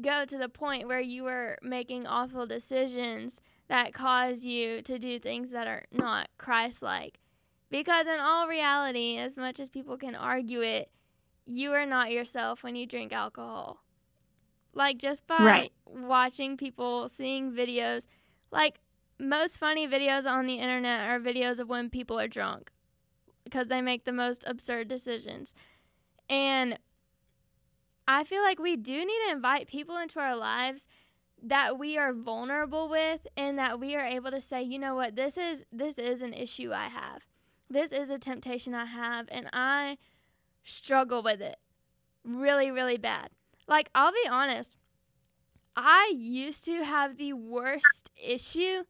go 0.00 0.24
to 0.24 0.36
the 0.36 0.48
point 0.48 0.86
where 0.86 1.00
you 1.00 1.26
are 1.26 1.58
making 1.62 2.06
awful 2.06 2.46
decisions 2.46 3.40
that 3.68 3.94
cause 3.94 4.44
you 4.44 4.82
to 4.82 4.98
do 4.98 5.18
things 5.18 5.52
that 5.52 5.66
are 5.66 5.84
not 5.90 6.28
Christ 6.38 6.82
like. 6.82 7.18
Because 7.70 8.06
in 8.06 8.20
all 8.20 8.48
reality, 8.48 9.16
as 9.16 9.36
much 9.36 9.60
as 9.60 9.68
people 9.68 9.96
can 9.96 10.14
argue 10.14 10.60
it, 10.60 10.90
you 11.50 11.72
are 11.72 11.86
not 11.86 12.12
yourself 12.12 12.62
when 12.62 12.76
you 12.76 12.86
drink 12.86 13.12
alcohol. 13.12 13.82
Like 14.72 14.98
just 14.98 15.26
by 15.26 15.36
right. 15.38 15.72
watching 15.84 16.56
people, 16.56 17.08
seeing 17.08 17.52
videos, 17.52 18.06
like 18.52 18.78
most 19.18 19.58
funny 19.58 19.88
videos 19.88 20.26
on 20.26 20.46
the 20.46 20.54
internet 20.54 21.10
are 21.10 21.18
videos 21.18 21.58
of 21.58 21.68
when 21.68 21.90
people 21.90 22.18
are 22.20 22.28
drunk 22.28 22.70
because 23.42 23.66
they 23.66 23.80
make 23.80 24.04
the 24.04 24.12
most 24.12 24.44
absurd 24.46 24.86
decisions. 24.86 25.54
And 26.28 26.78
I 28.06 28.22
feel 28.22 28.42
like 28.42 28.60
we 28.60 28.76
do 28.76 28.98
need 28.98 29.20
to 29.26 29.32
invite 29.32 29.66
people 29.66 29.96
into 29.96 30.20
our 30.20 30.36
lives 30.36 30.86
that 31.42 31.78
we 31.78 31.98
are 31.98 32.12
vulnerable 32.12 32.88
with 32.88 33.26
and 33.36 33.58
that 33.58 33.80
we 33.80 33.96
are 33.96 34.06
able 34.06 34.30
to 34.30 34.40
say, 34.40 34.62
you 34.62 34.78
know 34.78 34.94
what, 34.94 35.16
this 35.16 35.36
is 35.36 35.64
this 35.72 35.98
is 35.98 36.22
an 36.22 36.32
issue 36.32 36.72
I 36.72 36.88
have. 36.88 37.26
This 37.68 37.90
is 37.90 38.08
a 38.10 38.18
temptation 38.18 38.72
I 38.72 38.84
have 38.84 39.26
and 39.32 39.48
I 39.52 39.98
struggle 40.62 41.22
with 41.22 41.40
it 41.40 41.56
really 42.24 42.70
really 42.70 42.96
bad. 42.96 43.30
Like 43.66 43.90
I'll 43.94 44.12
be 44.12 44.28
honest, 44.28 44.76
I 45.76 46.12
used 46.14 46.64
to 46.66 46.84
have 46.84 47.16
the 47.16 47.32
worst 47.32 48.10
issue 48.22 48.84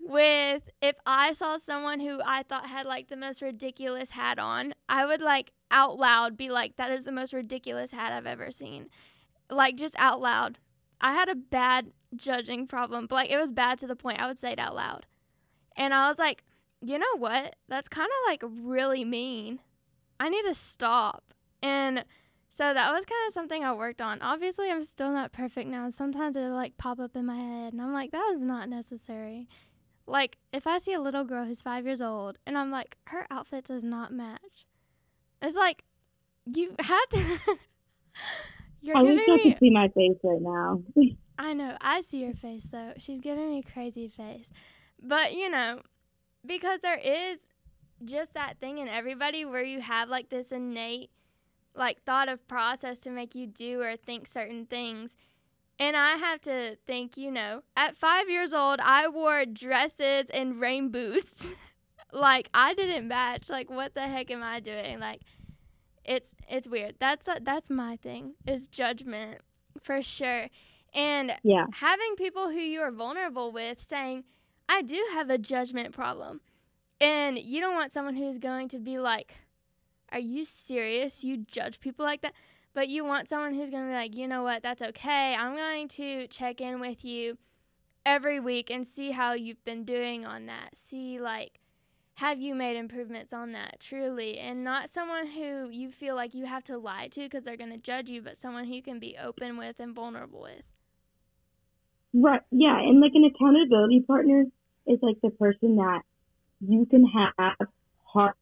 with 0.00 0.68
if 0.80 0.96
I 1.06 1.32
saw 1.32 1.56
someone 1.58 2.00
who 2.00 2.20
I 2.24 2.42
thought 2.42 2.66
had 2.66 2.86
like 2.86 3.08
the 3.08 3.16
most 3.16 3.42
ridiculous 3.42 4.10
hat 4.10 4.38
on, 4.38 4.74
I 4.88 5.06
would 5.06 5.20
like 5.20 5.52
out 5.70 5.98
loud 5.98 6.36
be 6.36 6.50
like, 6.50 6.76
that 6.76 6.90
is 6.90 7.04
the 7.04 7.12
most 7.12 7.32
ridiculous 7.32 7.92
hat 7.92 8.12
I've 8.12 8.26
ever 8.26 8.50
seen. 8.50 8.88
Like 9.50 9.76
just 9.76 9.94
out 9.98 10.20
loud. 10.20 10.58
I 11.00 11.12
had 11.12 11.28
a 11.28 11.34
bad 11.34 11.92
judging 12.16 12.66
problem, 12.66 13.06
but 13.06 13.14
like 13.16 13.30
it 13.30 13.38
was 13.38 13.52
bad 13.52 13.78
to 13.80 13.86
the 13.86 13.96
point 13.96 14.20
I 14.20 14.26
would 14.26 14.38
say 14.38 14.52
it 14.52 14.58
out 14.58 14.74
loud. 14.74 15.06
And 15.76 15.94
I 15.94 16.08
was 16.08 16.18
like, 16.18 16.44
you 16.80 16.98
know 16.98 17.16
what? 17.16 17.56
That's 17.68 17.88
kind 17.88 18.08
of 18.08 18.30
like 18.30 18.42
really 18.42 19.04
mean. 19.04 19.60
I 20.22 20.28
need 20.28 20.44
to 20.44 20.54
stop. 20.54 21.34
And 21.64 22.04
so 22.48 22.72
that 22.72 22.92
was 22.92 23.04
kind 23.04 23.26
of 23.26 23.32
something 23.32 23.64
I 23.64 23.72
worked 23.72 24.00
on. 24.00 24.22
Obviously, 24.22 24.70
I'm 24.70 24.84
still 24.84 25.10
not 25.10 25.32
perfect 25.32 25.68
now. 25.68 25.90
Sometimes 25.90 26.36
it'll 26.36 26.54
like 26.54 26.78
pop 26.78 27.00
up 27.00 27.16
in 27.16 27.26
my 27.26 27.34
head, 27.34 27.72
and 27.72 27.82
I'm 27.82 27.92
like, 27.92 28.12
that 28.12 28.30
is 28.32 28.40
not 28.40 28.68
necessary. 28.68 29.48
Like, 30.06 30.36
if 30.52 30.64
I 30.68 30.78
see 30.78 30.92
a 30.92 31.00
little 31.00 31.24
girl 31.24 31.44
who's 31.44 31.60
five 31.60 31.86
years 31.86 32.00
old 32.00 32.38
and 32.46 32.56
I'm 32.56 32.70
like, 32.70 32.96
her 33.06 33.26
outfit 33.30 33.64
does 33.64 33.82
not 33.82 34.12
match, 34.12 34.66
it's 35.40 35.56
like, 35.56 35.82
you 36.46 36.76
had 36.78 37.04
to. 37.10 37.38
You're 38.80 38.96
I 38.96 39.02
wish 39.02 39.28
I 39.28 39.38
could 39.38 39.58
see 39.58 39.70
my 39.70 39.88
face 39.88 40.18
right 40.22 40.40
now. 40.40 40.82
I 41.38 41.52
know. 41.52 41.76
I 41.80 42.00
see 42.00 42.18
your 42.18 42.34
face, 42.34 42.68
though. 42.70 42.92
She's 42.96 43.20
giving 43.20 43.50
me 43.50 43.58
a 43.58 43.72
crazy 43.72 44.06
face. 44.06 44.50
But, 45.02 45.34
you 45.34 45.50
know, 45.50 45.80
because 46.46 46.80
there 46.80 46.98
is 46.98 47.38
just 48.04 48.34
that 48.34 48.58
thing 48.58 48.78
in 48.78 48.88
everybody 48.88 49.44
where 49.44 49.64
you 49.64 49.80
have 49.80 50.08
like 50.08 50.28
this 50.28 50.52
innate 50.52 51.10
like 51.74 52.02
thought 52.02 52.28
of 52.28 52.46
process 52.48 52.98
to 53.00 53.10
make 53.10 53.34
you 53.34 53.46
do 53.46 53.80
or 53.80 53.96
think 53.96 54.26
certain 54.26 54.66
things 54.66 55.16
and 55.78 55.96
I 55.96 56.16
have 56.16 56.40
to 56.42 56.76
think, 56.86 57.16
you 57.16 57.30
know, 57.30 57.62
at 57.76 57.96
five 57.96 58.28
years 58.28 58.54
old, 58.54 58.78
I 58.80 59.08
wore 59.08 59.44
dresses 59.44 60.30
and 60.30 60.60
rain 60.60 60.90
boots. 60.90 61.54
like 62.12 62.48
I 62.54 62.74
didn't 62.74 63.08
match. 63.08 63.48
Like 63.48 63.70
what 63.70 63.94
the 63.94 64.02
heck 64.02 64.30
am 64.30 64.42
I 64.42 64.60
doing? 64.60 65.00
Like 65.00 65.22
it's 66.04 66.32
it's 66.48 66.68
weird. 66.68 66.96
That's 67.00 67.26
a, 67.26 67.38
that's 67.42 67.70
my 67.70 67.96
thing 67.96 68.34
is 68.46 68.68
judgment 68.68 69.40
for 69.82 70.02
sure. 70.02 70.48
And 70.94 71.32
yeah. 71.42 71.66
having 71.72 72.14
people 72.16 72.50
who 72.50 72.60
you 72.60 72.80
are 72.82 72.92
vulnerable 72.92 73.50
with 73.50 73.80
saying, 73.80 74.24
"I 74.68 74.82
do 74.82 75.02
have 75.14 75.30
a 75.30 75.38
judgment 75.38 75.92
problem," 75.92 76.42
and 77.02 77.38
you 77.38 77.60
don't 77.60 77.74
want 77.74 77.92
someone 77.92 78.16
who's 78.16 78.38
going 78.38 78.68
to 78.68 78.78
be 78.78 78.98
like, 78.98 79.34
"Are 80.10 80.18
you 80.18 80.44
serious? 80.44 81.22
You 81.22 81.36
judge 81.36 81.80
people 81.80 82.06
like 82.06 82.22
that?" 82.22 82.32
But 82.74 82.88
you 82.88 83.04
want 83.04 83.28
someone 83.28 83.54
who's 83.54 83.70
going 83.70 83.82
to 83.82 83.88
be 83.90 83.94
like, 83.94 84.14
you 84.16 84.26
know 84.26 84.42
what, 84.42 84.62
that's 84.62 84.82
okay. 84.82 85.34
I'm 85.34 85.54
going 85.54 85.88
to 85.88 86.26
check 86.28 86.60
in 86.60 86.80
with 86.80 87.04
you 87.04 87.36
every 88.06 88.40
week 88.40 88.70
and 88.70 88.86
see 88.86 89.10
how 89.10 89.34
you've 89.34 89.62
been 89.64 89.84
doing 89.84 90.24
on 90.24 90.46
that. 90.46 90.76
See, 90.76 91.20
like, 91.20 91.60
have 92.14 92.40
you 92.40 92.54
made 92.54 92.76
improvements 92.76 93.32
on 93.32 93.52
that 93.52 93.78
truly? 93.80 94.38
And 94.38 94.64
not 94.64 94.88
someone 94.88 95.26
who 95.26 95.68
you 95.70 95.90
feel 95.90 96.14
like 96.14 96.34
you 96.34 96.46
have 96.46 96.64
to 96.64 96.78
lie 96.78 97.08
to 97.08 97.20
because 97.20 97.42
they're 97.42 97.58
going 97.58 97.72
to 97.72 97.78
judge 97.78 98.08
you, 98.08 98.22
but 98.22 98.38
someone 98.38 98.64
who 98.64 98.74
you 98.74 98.82
can 98.82 98.98
be 98.98 99.16
open 99.22 99.58
with 99.58 99.78
and 99.78 99.94
vulnerable 99.94 100.40
with. 100.40 100.64
Right. 102.14 102.40
Yeah. 102.50 102.78
And 102.78 103.00
like 103.00 103.12
an 103.14 103.24
accountability 103.24 104.00
partner 104.06 104.44
is 104.86 104.98
like 105.02 105.16
the 105.22 105.30
person 105.30 105.76
that 105.76 106.02
you 106.66 106.86
can 106.86 107.04
have 107.06 107.68
hard, 108.04 108.34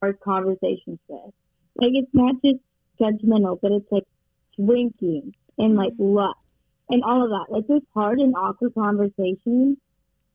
hard 0.00 0.20
conversations 0.20 0.98
with. 1.08 1.32
Like, 1.76 1.92
it's 1.94 2.14
not 2.14 2.36
just 2.44 2.60
judgmental, 3.00 3.58
but 3.60 3.72
it's 3.72 3.90
like 3.90 4.04
drinking 4.58 5.34
and 5.58 5.76
like 5.76 5.92
mm-hmm. 5.94 6.14
lust 6.16 6.38
and 6.88 7.02
all 7.02 7.24
of 7.24 7.30
that. 7.30 7.52
Like 7.52 7.66
those 7.66 7.82
hard 7.94 8.18
and 8.18 8.34
awkward 8.34 8.74
conversations, 8.74 9.78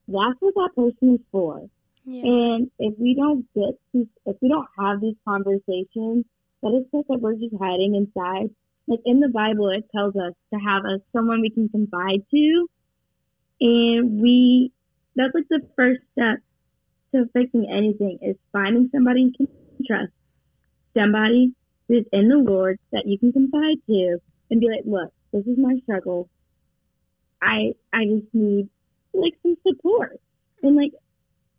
that's 0.08 0.40
what 0.40 0.56
that 0.56 0.70
person 0.76 1.16
is 1.16 1.22
for. 1.32 1.70
Yeah. 2.06 2.24
And 2.24 2.72
if 2.80 2.98
we 2.98 3.16
don't 3.16 3.46
get 3.54 3.80
these, 3.94 4.08
if 4.26 4.36
we 4.42 4.50
don't 4.50 4.68
have 4.78 5.02
these 5.02 5.16
conversations, 5.28 6.26
that 6.62 6.70
is 6.70 6.88
stuff 6.90 7.06
that 7.10 7.22
we're 7.22 7.36
just 7.36 7.56
hiding 7.60 7.96
inside. 7.96 8.50
Like 8.88 9.02
in 9.06 9.20
the 9.20 9.30
Bible, 9.30 9.70
it 9.70 9.86
tells 9.96 10.16
us 10.16 10.34
to 10.52 10.60
have 10.60 10.84
a 10.86 11.00
someone 11.14 11.42
we 11.42 11.52
can 11.52 11.70
confide 11.70 12.24
to, 12.32 12.70
and 13.62 14.20
we 14.20 14.72
that's 15.16 15.36
like 15.36 15.48
the 15.50 15.62
first 15.76 16.02
step 16.14 16.40
to 17.14 17.26
fixing 17.34 17.68
anything 17.70 18.20
is 18.22 18.36
finding 18.52 18.90
somebody 18.94 19.22
you 19.22 19.34
can 19.36 19.48
trust, 19.86 20.14
somebody 20.98 21.54
who's 21.88 22.06
in 22.12 22.30
the 22.30 22.38
Lord 22.38 22.80
that 22.92 23.04
you 23.06 23.18
can 23.18 23.32
confide 23.34 23.78
to 23.88 24.18
and 24.50 24.60
be 24.60 24.68
like, 24.68 24.86
look, 24.86 25.12
this 25.32 25.46
is 25.46 25.58
my 25.58 25.78
struggle. 25.84 26.30
I 27.42 27.74
I 27.94 28.06
just 28.06 28.34
need 28.34 28.70
like 29.14 29.34
some 29.44 29.56
support. 29.68 30.20
And 30.62 30.76
like 30.76 30.92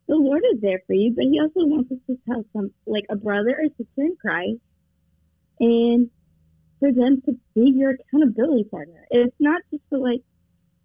the 0.09 0.17
Lord 0.17 0.43
is 0.53 0.61
there 0.61 0.83
for 0.87 0.93
you, 0.93 1.15
but 1.15 1.25
he 1.25 1.41
also 1.41 1.67
wants 1.67 1.91
us 1.93 1.99
to 2.09 2.19
tell 2.27 2.45
some 2.53 2.73
like 2.87 3.05
a 3.11 3.17
brother 3.17 3.51
or 3.51 3.69
sister 3.77 4.03
in 4.03 4.17
Christ 4.21 4.61
and 5.61 6.11
for 6.81 6.93
them 6.93 7.23
to 7.27 7.33
be 7.55 7.73
your 7.75 7.93
accountability 7.93 8.65
partner. 8.65 9.07
It's 9.11 9.37
not 9.39 9.63
just 9.71 9.83
for 9.89 9.99
like, 9.99 10.23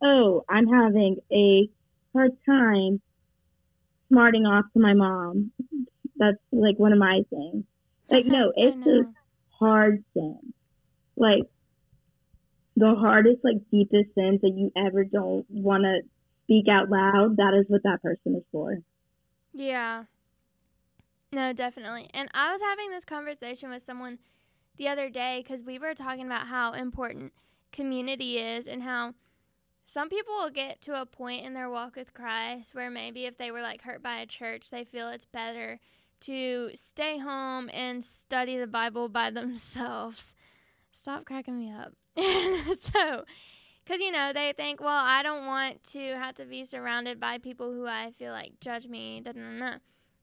oh, 0.04 0.44
I'm 0.50 0.68
having 0.68 1.18
a 1.32 1.70
hard 2.14 2.32
time 2.46 3.02
smarting 4.10 4.46
off 4.46 4.66
to 4.74 4.80
my 4.80 4.94
mom. 4.94 5.52
That's 6.18 6.38
like 6.52 6.78
one 6.78 6.94
of 6.94 7.00
my 7.00 7.22
things. 7.30 7.64
Like 8.10 8.26
no, 8.26 8.52
it's 8.56 8.78
just 8.84 9.10
hard 9.60 10.04
sin. 10.14 10.54
Like 11.16 11.44
the 12.76 12.96
hardest, 12.96 13.40
like 13.44 13.58
deepest 13.72 14.14
sins 14.16 14.42
that 14.42 14.54
you 14.56 14.72
ever 14.76 15.04
don't 15.04 15.46
want 15.50 15.84
to 15.84 16.02
speak 16.44 16.68
out 16.70 16.90
loud, 16.90 17.38
that 17.38 17.54
is 17.54 17.66
what 17.68 17.84
that 17.84 18.02
person 18.02 18.36
is 18.36 18.44
for. 18.52 18.78
Yeah. 19.54 20.04
No, 21.32 21.54
definitely. 21.54 22.10
And 22.14 22.30
I 22.34 22.52
was 22.52 22.62
having 22.62 22.92
this 22.92 23.06
conversation 23.06 23.70
with 23.70 23.82
someone 23.82 24.20
the 24.78 24.88
other 24.88 25.10
day 25.10 25.42
because 25.42 25.64
we 25.64 25.80
were 25.80 25.94
talking 25.94 26.26
about 26.26 26.48
how 26.48 26.74
important 26.74 27.34
community 27.72 28.38
is 28.38 28.68
and 28.68 28.84
how 28.84 29.14
some 29.86 30.10
people 30.10 30.34
will 30.36 30.50
get 30.50 30.82
to 30.82 31.00
a 31.00 31.06
point 31.06 31.46
in 31.46 31.54
their 31.54 31.70
walk 31.70 31.96
with 31.96 32.14
Christ 32.14 32.74
where 32.74 32.90
maybe 32.90 33.26
if 33.26 33.38
they 33.38 33.52
were 33.52 33.62
like 33.62 33.84
hurt 33.84 34.02
by 34.02 34.18
a 34.18 34.26
church, 34.26 34.70
they 34.70 34.84
feel 34.84 35.10
it's 35.10 35.26
better 35.26 35.80
to 36.22 36.72
stay 36.74 37.20
home 37.20 37.70
and 37.74 38.04
study 38.04 38.58
the 38.58 38.68
Bible 38.68 39.10
by 39.10 39.30
themselves. 39.32 40.36
Stop 40.92 41.26
cracking 41.26 41.58
me 41.58 41.72
up. 41.72 41.94
so, 42.80 43.26
because, 43.84 44.02
you 44.02 44.12
know, 44.12 44.32
they 44.34 44.54
think, 44.58 44.80
well, 44.80 45.04
I 45.06 45.22
don't 45.22 45.46
want 45.46 45.84
to 45.92 46.16
have 46.16 46.34
to 46.36 46.46
be 46.46 46.64
surrounded 46.64 47.20
by 47.20 47.38
people 47.38 47.72
who 47.72 47.86
I 47.86 48.12
feel 48.18 48.32
like 48.32 48.60
judge 48.60 48.88
me, 48.88 49.22
da, 49.22 49.34
da, 49.34 49.42
da, 49.60 49.78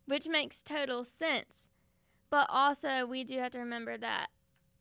which 0.07 0.27
makes 0.29 0.63
total 0.63 1.05
sense. 1.05 1.71
But 2.31 2.47
also, 2.49 3.07
we 3.07 3.23
do 3.23 3.39
have 3.39 3.53
to 3.53 3.59
remember 3.61 3.97
that 3.99 4.29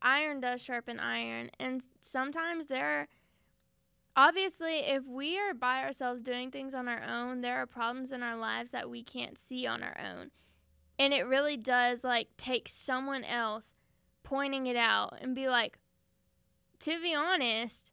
iron 0.00 0.40
does 0.40 0.62
sharpen 0.62 0.98
iron. 0.98 1.50
And 1.60 1.82
sometimes 2.00 2.66
there 2.66 3.00
are, 3.00 3.08
obviously, 4.16 4.80
if 4.80 5.06
we 5.06 5.38
are 5.38 5.54
by 5.54 5.82
ourselves 5.82 6.22
doing 6.22 6.50
things 6.50 6.74
on 6.74 6.88
our 6.88 7.02
own, 7.02 7.40
there 7.40 7.56
are 7.56 7.66
problems 7.66 8.12
in 8.12 8.22
our 8.22 8.36
lives 8.36 8.70
that 8.72 8.90
we 8.90 9.02
can't 9.02 9.38
see 9.38 9.66
on 9.66 9.82
our 9.82 9.96
own. 9.98 10.30
And 10.98 11.12
it 11.12 11.26
really 11.26 11.56
does 11.56 12.04
like 12.04 12.28
take 12.36 12.68
someone 12.68 13.24
else 13.24 13.74
pointing 14.22 14.66
it 14.66 14.76
out 14.76 15.18
and 15.20 15.34
be 15.34 15.48
like, 15.48 15.78
to 16.80 17.00
be 17.00 17.14
honest, 17.14 17.92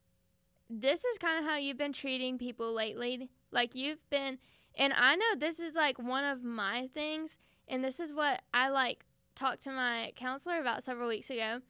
this 0.69 1.05
is 1.05 1.17
kind 1.17 1.39
of 1.39 1.49
how 1.49 1.57
you've 1.57 1.77
been 1.77 1.93
treating 1.93 2.37
people 2.37 2.73
lately. 2.73 3.29
Like 3.51 3.75
you've 3.75 4.07
been, 4.09 4.37
and 4.75 4.93
I 4.93 5.15
know 5.15 5.35
this 5.37 5.59
is 5.59 5.75
like 5.75 5.97
one 5.97 6.23
of 6.23 6.43
my 6.43 6.87
things, 6.93 7.37
and 7.67 7.83
this 7.83 7.99
is 7.99 8.13
what 8.13 8.41
I 8.53 8.69
like 8.69 9.05
talked 9.35 9.61
to 9.63 9.71
my 9.71 10.11
counselor 10.15 10.59
about 10.59 10.83
several 10.83 11.07
weeks 11.07 11.29
ago. 11.29 11.61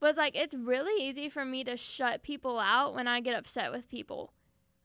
Was 0.00 0.16
like 0.16 0.34
it's 0.34 0.54
really 0.54 1.06
easy 1.06 1.28
for 1.28 1.44
me 1.44 1.62
to 1.64 1.76
shut 1.76 2.22
people 2.22 2.58
out 2.58 2.94
when 2.94 3.06
I 3.06 3.20
get 3.20 3.36
upset 3.36 3.70
with 3.70 3.88
people. 3.88 4.32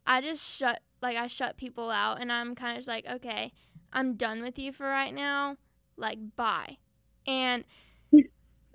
I 0.05 0.21
just 0.21 0.43
shut 0.43 0.81
like 1.01 1.17
I 1.17 1.27
shut 1.27 1.57
people 1.57 1.89
out, 1.89 2.19
and 2.21 2.31
I'm 2.31 2.55
kind 2.55 2.73
of 2.73 2.79
just 2.79 2.87
like, 2.87 3.05
okay, 3.07 3.53
I'm 3.93 4.15
done 4.15 4.41
with 4.41 4.59
you 4.59 4.71
for 4.71 4.85
right 4.85 5.13
now 5.13 5.57
like 5.97 6.19
bye. 6.35 6.77
And 7.27 7.63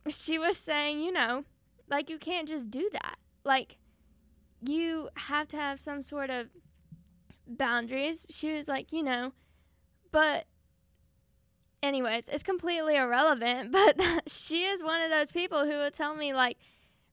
she 0.09 0.39
was 0.39 0.57
saying, 0.57 1.01
you 1.01 1.13
know, 1.13 1.45
like 1.89 2.11
you 2.11 2.19
can't 2.19 2.49
just 2.49 2.71
do 2.71 2.89
that. 2.93 3.17
Like 3.45 3.77
you 4.63 5.09
have 5.17 5.49
to 5.49 5.57
have 5.57 5.81
some 5.81 6.03
sort 6.03 6.31
of 6.31 6.49
boundaries. 7.47 8.27
She 8.29 8.53
was 8.53 8.69
like, 8.69 8.93
you 8.93 9.03
know, 9.03 9.33
but 10.13 10.45
anyways, 11.83 12.29
it's 12.29 12.43
completely 12.43 12.97
irrelevant, 12.97 13.73
but 13.73 14.01
she 14.27 14.65
is 14.65 14.83
one 14.83 15.03
of 15.03 15.11
those 15.11 15.31
people 15.33 15.65
who 15.65 15.71
will 15.79 15.91
tell 15.91 16.15
me 16.15 16.35
like 16.35 16.59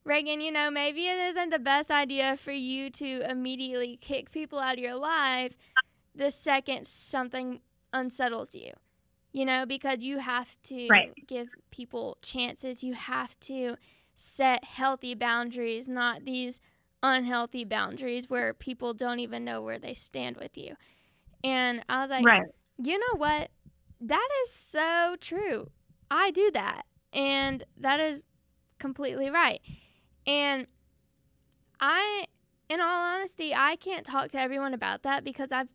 Reagan, 0.03 0.39
you 0.41 0.51
know, 0.51 0.71
maybe 0.71 1.07
it 1.07 1.17
isn't 1.17 1.49
the 1.49 1.59
best 1.59 1.91
idea 1.91 2.37
for 2.37 2.51
you 2.51 2.89
to 2.91 3.29
immediately 3.29 3.97
kick 3.99 4.31
people 4.31 4.59
out 4.59 4.75
of 4.75 4.79
your 4.79 4.95
life 4.95 5.53
the 6.15 6.31
second 6.31 6.87
something 6.87 7.61
unsettles 7.93 8.55
you. 8.55 8.71
You 9.33 9.45
know, 9.45 9.65
because 9.65 10.03
you 10.03 10.19
have 10.19 10.55
to 10.63 10.87
Right. 10.89 11.11
give 11.27 11.49
people 11.71 12.17
chances. 12.21 12.83
You 12.83 12.93
have 12.93 13.39
to 13.41 13.75
set 14.15 14.63
healthy 14.63 15.13
boundaries, 15.13 15.87
not 15.87 16.25
these 16.25 16.59
unhealthy 17.03 17.63
boundaries 17.63 18.29
where 18.29 18.53
people 18.53 18.93
don't 18.93 19.19
even 19.19 19.45
know 19.45 19.61
where 19.61 19.77
they 19.79 19.93
stand 19.93 20.37
with 20.37 20.57
you. 20.57 20.75
And 21.43 21.83
I 21.89 22.01
was 22.01 22.09
like, 22.11 22.25
right. 22.25 22.45
you 22.77 22.97
know 22.97 23.17
what? 23.17 23.49
That 23.99 24.27
is 24.43 24.51
so 24.51 25.15
true. 25.19 25.69
I 26.09 26.31
do 26.31 26.51
that. 26.51 26.85
And 27.13 27.63
that 27.77 27.99
is 27.99 28.21
completely 28.79 29.29
right. 29.29 29.61
And 30.25 30.67
I, 31.79 32.25
in 32.69 32.81
all 32.81 33.15
honesty, 33.15 33.53
I 33.55 33.75
can't 33.75 34.05
talk 34.05 34.29
to 34.29 34.39
everyone 34.39 34.73
about 34.73 35.03
that 35.03 35.23
because 35.23 35.51
I've, 35.51 35.69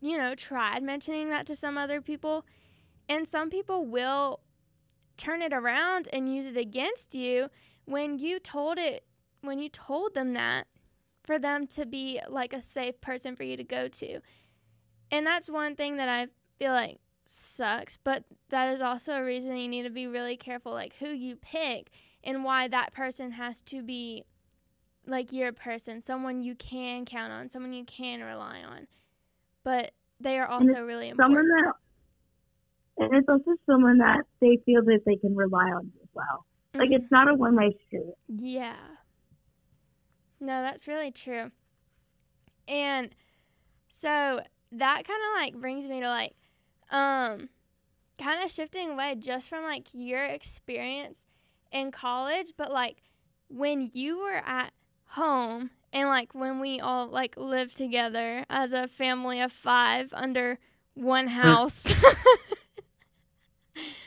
you 0.00 0.18
know, 0.18 0.34
tried 0.34 0.82
mentioning 0.82 1.30
that 1.30 1.46
to 1.46 1.56
some 1.56 1.78
other 1.78 2.00
people. 2.00 2.44
And 3.08 3.26
some 3.26 3.50
people 3.50 3.86
will 3.86 4.40
turn 5.16 5.42
it 5.42 5.52
around 5.52 6.08
and 6.12 6.34
use 6.34 6.46
it 6.46 6.56
against 6.56 7.14
you 7.14 7.48
when 7.84 8.18
you 8.18 8.38
told 8.38 8.78
it, 8.78 9.04
when 9.40 9.58
you 9.58 9.68
told 9.68 10.14
them 10.14 10.34
that 10.34 10.66
for 11.24 11.38
them 11.38 11.66
to 11.66 11.86
be 11.86 12.20
like 12.28 12.52
a 12.52 12.60
safe 12.60 13.00
person 13.00 13.34
for 13.34 13.42
you 13.42 13.56
to 13.56 13.64
go 13.64 13.88
to. 13.88 14.20
And 15.10 15.26
that's 15.26 15.48
one 15.48 15.74
thing 15.74 15.96
that 15.96 16.08
I 16.08 16.28
feel 16.58 16.72
like 16.72 16.98
sucks, 17.28 17.96
but 17.96 18.24
that 18.50 18.72
is 18.72 18.80
also 18.80 19.14
a 19.14 19.24
reason 19.24 19.56
you 19.56 19.68
need 19.68 19.82
to 19.82 19.90
be 19.90 20.06
really 20.06 20.36
careful 20.36 20.72
like 20.72 20.94
who 20.96 21.08
you 21.08 21.36
pick 21.36 21.90
and 22.22 22.44
why 22.44 22.68
that 22.68 22.92
person 22.92 23.32
has 23.32 23.60
to 23.62 23.82
be 23.82 24.24
like 25.06 25.32
your 25.32 25.52
person, 25.52 26.02
someone 26.02 26.42
you 26.42 26.54
can 26.54 27.04
count 27.04 27.32
on, 27.32 27.48
someone 27.48 27.72
you 27.72 27.84
can 27.84 28.22
rely 28.22 28.60
on. 28.68 28.86
But 29.62 29.92
they 30.20 30.38
are 30.38 30.46
also 30.46 30.80
really 30.82 31.08
important. 31.08 31.38
Someone 31.38 31.48
that, 31.48 31.72
and 32.98 33.14
it's 33.14 33.28
also 33.28 33.56
someone 33.66 33.98
that 33.98 34.22
they 34.40 34.58
feel 34.64 34.82
that 34.84 35.00
they 35.06 35.16
can 35.16 35.36
rely 35.36 35.66
on 35.66 35.92
as 36.02 36.08
well. 36.14 36.46
Like 36.74 36.90
Mhm. 36.90 36.96
it's 36.96 37.10
not 37.10 37.28
a 37.28 37.34
one 37.34 37.56
way 37.56 37.76
street. 37.86 38.14
Yeah. 38.28 38.76
No, 40.40 40.62
that's 40.62 40.86
really 40.86 41.10
true. 41.10 41.50
And 42.68 43.14
so 43.88 44.42
that 44.72 45.04
kind 45.06 45.20
of 45.22 45.40
like 45.40 45.60
brings 45.60 45.86
me 45.88 46.00
to 46.00 46.08
like 46.08 46.34
um 46.90 47.48
kind 48.18 48.42
of 48.42 48.50
shifting 48.50 48.90
away 48.90 49.16
just 49.18 49.48
from 49.48 49.64
like 49.64 49.88
your 49.92 50.24
experience 50.24 51.26
in 51.72 51.90
college, 51.90 52.52
but 52.56 52.72
like 52.72 53.02
when 53.48 53.90
you 53.92 54.18
were 54.18 54.42
at 54.44 54.72
home 55.06 55.70
and 55.92 56.08
like 56.08 56.34
when 56.34 56.60
we 56.60 56.80
all 56.80 57.08
like 57.08 57.36
lived 57.36 57.76
together 57.76 58.44
as 58.50 58.72
a 58.72 58.88
family 58.88 59.40
of 59.40 59.52
5 59.52 60.10
under 60.12 60.58
one 60.94 61.28
house. 61.28 61.92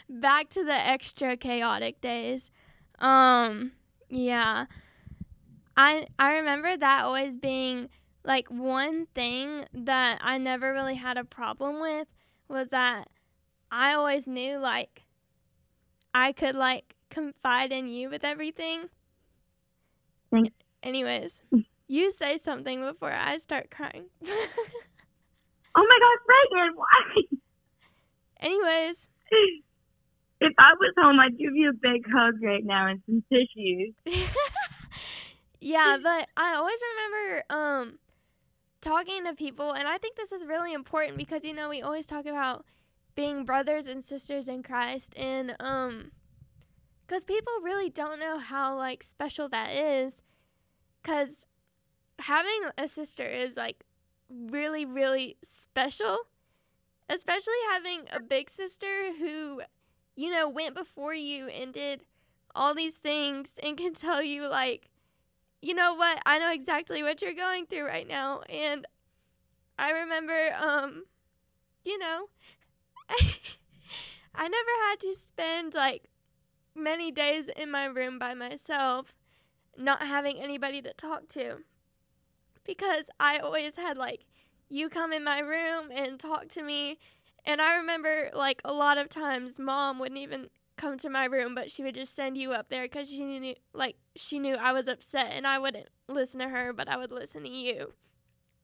Back 0.10 0.50
to 0.50 0.63
the 0.63 0.74
extra 0.74 1.38
chaotic 1.38 2.02
days. 2.02 2.52
Um 3.00 3.74
yeah. 4.10 4.65
I 5.78 6.08
I 6.18 6.34
remember 6.34 6.76
that 6.76 7.06
always 7.06 7.38
being 7.38 7.89
like 8.24 8.50
one 8.50 9.08
thing 9.15 9.65
that 9.74 10.20
I 10.22 10.38
never 10.38 10.74
really 10.74 10.96
had 10.96 11.18
a 11.18 11.24
problem 11.24 11.80
with 11.80 12.08
was 12.50 12.70
that 12.70 13.10
I 13.72 13.94
always 13.94 14.28
knew 14.28 14.58
like 14.58 15.04
I 16.14 16.32
could 16.32 16.56
like 16.56 16.96
confide 17.10 17.72
in 17.72 17.88
you 17.88 18.10
with 18.10 18.24
everything. 18.24 18.90
Thanks. 20.32 20.54
Anyways, 20.84 21.44
you 21.88 22.12
say 22.12 22.38
something 22.38 22.82
before 22.82 23.12
I 23.12 23.38
start 23.38 23.70
crying. 23.72 24.06
Oh 25.76 25.86
my 25.88 26.00
gosh, 26.02 26.60
Reagan, 26.60 26.76
why? 26.76 27.38
Anyways, 28.42 29.08
If 30.42 30.54
I 30.58 30.74
was 30.80 30.94
home, 30.98 31.20
I'd 31.20 31.38
give 31.38 31.54
you 31.54 31.70
a 31.70 31.74
big 31.74 32.06
hug 32.12 32.36
right 32.42 32.64
now 32.64 32.88
and 32.88 33.02
some 33.06 33.24
tissues. 33.32 33.94
yeah, 35.60 35.98
but 36.02 36.30
I 36.38 36.56
always 36.56 36.80
remember 36.96 37.44
um 37.50 38.00
talking 38.82 39.26
to 39.26 39.34
people 39.34 39.72
and 39.72 39.88
I 39.88 39.98
think 39.98 40.15
this 40.15 40.32
is 40.32 40.46
really 40.46 40.74
important 40.74 41.18
because 41.18 41.44
you 41.44 41.54
know 41.54 41.70
we 41.70 41.82
always 41.82 42.06
talk 42.06 42.26
about 42.26 42.65
being 43.15 43.44
brothers 43.44 43.88
and 43.88 44.04
sisters 44.04 44.48
in 44.48 44.63
Christ 44.63 45.13
and 45.18 45.56
um 45.60 46.12
cuz 47.08 47.26
people 47.26 47.54
really 47.62 47.89
don't 47.89 48.20
know 48.20 48.38
how 48.38 48.78
like 48.78 49.04
special 49.04 49.50
that 49.50 49.72
is 49.72 50.22
cuz 51.04 51.46
having 52.20 52.70
a 52.78 52.88
sister 52.88 53.26
is 53.26 53.58
like 53.58 53.84
really 54.30 54.86
really 54.86 55.38
special 55.44 56.18
especially 57.10 57.62
having 57.72 58.08
a 58.12 58.20
big 58.20 58.50
sister 58.50 59.13
who 59.13 59.62
you 60.15 60.30
know 60.30 60.48
went 60.48 60.76
before 60.76 61.13
you 61.13 61.48
and 61.48 61.74
did 61.74 62.06
all 62.56 62.74
these 62.74 62.96
things 62.96 63.56
and 63.62 63.78
can 63.78 63.94
tell 63.94 64.22
you 64.22 64.48
like 64.48 64.89
you 65.62 65.74
know 65.74 65.93
what? 65.93 66.19
I 66.26 66.39
know 66.39 66.52
exactly 66.52 67.04
what 67.04 67.22
you're 67.22 67.34
going 67.34 67.65
through 67.65 67.86
right 67.86 68.08
now 68.08 68.41
and 68.50 68.86
i 69.80 69.91
remember 69.91 70.54
um 70.60 71.06
you 71.86 71.98
know 71.98 72.26
i 74.36 74.48
never 74.48 74.72
had 74.89 75.00
to 75.00 75.13
spend 75.13 75.74
like 75.74 76.04
many 76.76 77.12
days 77.12 77.50
in 77.56 77.72
my 77.72 77.86
room 77.86 78.19
by 78.19 78.34
myself 78.34 79.13
not 79.78 80.02
having 80.02 80.38
anybody 80.38 80.82
to 80.82 80.93
talk 80.93 81.28
to 81.28 81.58
because 82.65 83.10
i 83.19 83.38
always 83.38 83.78
had 83.78 83.98
like 83.98 84.26
you 84.69 84.89
come 84.89 85.13
in 85.13 85.24
my 85.24 85.39
room 85.39 85.89
and 85.91 86.19
talk 86.19 86.48
to 86.50 86.62
me 86.62 87.00
and 87.45 87.62
i 87.62 87.76
remember 87.76 88.30
like 88.34 88.62
a 88.65 88.74
lot 88.74 88.98
of 88.98 89.10
times 89.10 89.60
mom 89.60 89.98
wouldn't 89.98 90.19
even 90.19 90.50
come 90.80 90.98
to 91.00 91.10
my 91.10 91.26
room, 91.26 91.56
but 91.56 91.72
she 91.72 91.84
would 91.84 91.96
just 91.96 92.15
send 92.15 92.38
you 92.38 92.54
up 92.54 92.70
there 92.70 92.84
because 92.84 93.10
she 93.10 93.24
knew, 93.26 93.56
like, 93.74 93.98
she 94.15 94.39
knew 94.39 94.56
I 94.56 94.74
was 94.74 94.88
upset, 94.88 95.32
and 95.34 95.48
I 95.48 95.60
wouldn't 95.60 95.89
listen 96.08 96.39
to 96.42 96.50
her, 96.50 96.74
but 96.74 96.89
I 96.89 96.98
would 96.98 97.12
listen 97.12 97.44
to 97.44 97.50
you, 97.50 97.94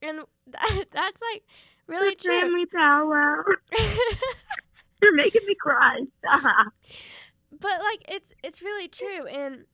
and 0.01 0.21
that, 0.47 0.86
that's 0.91 1.21
like 1.34 1.43
really 1.88 2.12
The 2.12 2.15
true. 2.15 2.41
Family 2.41 2.65
powwow. 2.67 3.43
You're 5.01 5.15
making 5.15 5.45
me 5.45 5.56
cry. 5.56 5.99
But 7.51 7.80
like, 7.82 8.04
it's 8.08 8.34
it's 8.43 8.62
really 8.62 8.88
true, 8.88 9.25
and 9.28 9.65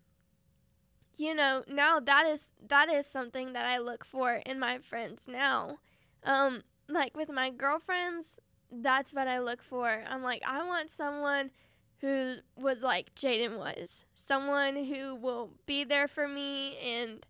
you 1.18 1.36
know, 1.36 1.64
now 1.68 2.00
that 2.00 2.26
is 2.26 2.52
that 2.68 2.90
is 2.90 3.06
something 3.06 3.54
that 3.54 3.66
I 3.66 3.78
look 3.78 4.06
for 4.06 4.36
in 4.46 4.60
my 4.60 4.80
friends 4.80 5.28
now. 5.28 5.80
Um, 6.24 6.64
like 6.90 7.16
with 7.16 7.30
my 7.30 7.50
girlfriends, 7.50 8.40
that's 8.72 9.14
what 9.14 9.28
I 9.28 9.40
look 9.40 9.64
for. 9.64 10.04
I'm 10.08 10.24
like, 10.24 10.42
I 10.48 10.66
want 10.66 10.90
someone 10.92 11.52
who 12.02 12.38
was 12.56 12.82
like 12.82 13.14
Jadyn 13.16 13.58
was. 13.58 14.04
Someone 14.14 14.76
who 14.86 15.16
will 15.16 15.52
be 15.66 15.84
there 15.84 16.08
for 16.08 16.28
me 16.28 16.78
and 16.78 17.26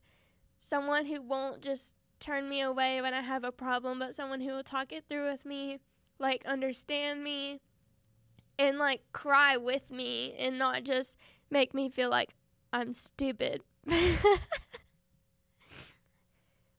someone 0.60 1.06
who 1.06 1.22
won't 1.22 1.62
just 1.62 1.94
turn 2.20 2.50
me 2.50 2.62
away 2.62 3.02
when 3.02 3.14
I 3.14 3.22
have 3.22 3.44
a 3.44 3.52
problem, 3.52 4.00
but 4.00 4.16
someone 4.16 4.42
who 4.42 4.54
will 4.54 4.64
talk 4.64 4.94
it 4.94 5.04
through 5.10 5.30
with 5.30 5.46
me, 5.46 5.80
like 6.20 6.46
understand 6.46 7.24
me 7.24 7.60
and 8.58 8.78
like 8.78 9.02
cry 9.12 9.58
with 9.58 9.92
me 9.92 10.36
and 10.38 10.58
not 10.58 10.84
just 10.84 11.18
make 11.50 11.74
me 11.74 11.90
feel 11.90 12.10
like 12.10 12.30
I'm 12.72 12.94
stupid. 12.94 13.64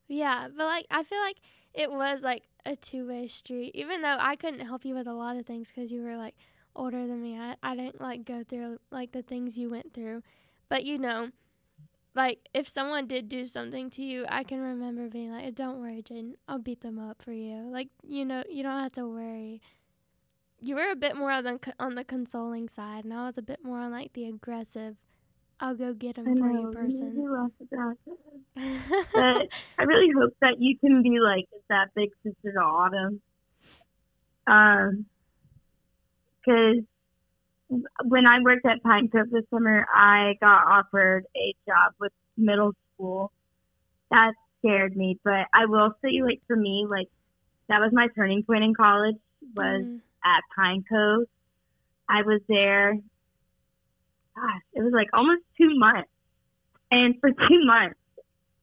yeah, 0.08 0.48
but 0.56 0.64
like 0.64 0.86
I 0.90 1.02
feel 1.02 1.20
like 1.20 1.36
it 1.74 1.90
was 1.90 2.22
like 2.22 2.44
a 2.64 2.76
two-way 2.76 3.26
street 3.26 3.72
even 3.74 4.02
though 4.02 4.16
I 4.20 4.36
couldn't 4.36 4.60
help 4.60 4.84
you 4.84 4.94
with 4.94 5.08
a 5.08 5.12
lot 5.12 5.36
of 5.36 5.44
things 5.44 5.72
cuz 5.72 5.90
you 5.90 6.00
were 6.02 6.16
like 6.16 6.36
older 6.74 7.06
than 7.06 7.22
me. 7.22 7.38
I, 7.38 7.56
I 7.62 7.76
didn't 7.76 8.00
like 8.00 8.24
go 8.24 8.44
through 8.48 8.78
like 8.90 9.12
the 9.12 9.22
things 9.22 9.56
you 9.58 9.70
went 9.70 9.92
through. 9.94 10.22
But 10.68 10.84
you 10.84 10.98
know, 10.98 11.30
like 12.14 12.48
if 12.54 12.68
someone 12.68 13.06
did 13.06 13.28
do 13.28 13.44
something 13.44 13.90
to 13.90 14.02
you, 14.02 14.26
I 14.28 14.44
can 14.44 14.60
remember 14.60 15.08
being 15.08 15.32
like, 15.32 15.54
"Don't 15.54 15.80
worry, 15.80 16.02
Jadyn. 16.02 16.34
I'll 16.48 16.58
beat 16.58 16.80
them 16.80 16.98
up 16.98 17.22
for 17.22 17.32
you." 17.32 17.68
Like, 17.70 17.88
you 18.06 18.24
know, 18.24 18.42
you 18.48 18.62
don't 18.62 18.82
have 18.82 18.92
to 18.92 19.06
worry. 19.06 19.60
You 20.60 20.76
were 20.76 20.90
a 20.90 20.96
bit 20.96 21.16
more 21.16 21.30
on 21.30 21.44
the 21.44 21.58
on 21.78 21.94
the 21.94 22.04
consoling 22.04 22.68
side, 22.68 23.04
and 23.04 23.14
I 23.14 23.26
was 23.26 23.38
a 23.38 23.42
bit 23.42 23.60
more 23.64 23.80
on 23.80 23.92
like 23.92 24.12
the 24.12 24.26
aggressive. 24.26 24.96
I'll 25.60 25.76
go 25.76 25.94
get 25.94 26.18
him 26.18 26.24
for 26.24 26.50
you 26.50 26.72
person. 26.72 27.14
you're 27.16 27.40
less 27.40 27.50
aggressive. 27.60 29.06
But 29.14 29.48
I 29.78 29.84
really 29.84 30.12
hope 30.18 30.34
that 30.40 30.56
you 30.58 30.76
can 30.78 31.02
be 31.02 31.20
like 31.20 31.46
that 31.68 31.94
big 31.94 32.10
sister 32.24 32.52
to 32.52 32.58
Autumn. 32.58 33.20
Um, 34.46 35.06
because 36.44 36.84
when 38.04 38.26
I 38.26 38.40
worked 38.42 38.66
at 38.66 38.82
Pine 38.82 39.08
Cove 39.08 39.30
this 39.30 39.44
summer, 39.50 39.86
I 39.94 40.34
got 40.40 40.66
offered 40.66 41.24
a 41.36 41.54
job 41.66 41.94
with 41.98 42.12
middle 42.36 42.72
school. 42.94 43.32
That 44.10 44.34
scared 44.58 44.96
me, 44.96 45.18
but 45.24 45.46
I 45.54 45.66
will 45.66 45.92
say, 46.02 46.22
like 46.22 46.40
for 46.46 46.56
me, 46.56 46.86
like 46.88 47.08
that 47.68 47.80
was 47.80 47.90
my 47.92 48.08
turning 48.14 48.42
point 48.42 48.64
in 48.64 48.74
college 48.74 49.16
was 49.56 49.84
Mm. 49.84 50.00
at 50.24 50.42
Pine 50.54 50.84
Cove. 50.88 51.24
I 52.08 52.22
was 52.22 52.40
there. 52.48 52.94
Gosh, 54.36 54.62
it 54.74 54.82
was 54.82 54.92
like 54.92 55.08
almost 55.12 55.42
two 55.58 55.70
months, 55.78 56.10
and 56.90 57.14
for 57.20 57.30
two 57.48 57.64
months, 57.64 57.98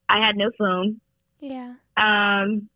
I 0.07 0.25
had 0.25 0.35
no 0.37 0.51
phone. 0.57 0.99
Yeah. 1.39 1.73
Um, 1.97 2.69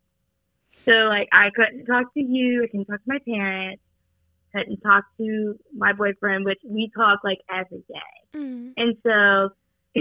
so 0.84 0.92
like 0.92 1.28
I 1.32 1.50
couldn't 1.54 1.86
talk 1.86 2.12
to 2.14 2.20
you. 2.20 2.64
I 2.64 2.66
couldn't 2.66 2.86
talk 2.86 2.96
to 3.02 3.06
my 3.06 3.18
parents. 3.24 3.82
Couldn't 4.54 4.80
talk 4.80 5.04
to 5.18 5.58
my 5.76 5.92
boyfriend, 5.92 6.44
which 6.44 6.60
we 6.64 6.90
talk 6.96 7.20
like 7.24 7.38
every 7.50 7.82
day. 7.88 8.38
Mm. 8.38 8.72
And 8.76 8.96
so, 9.02 9.54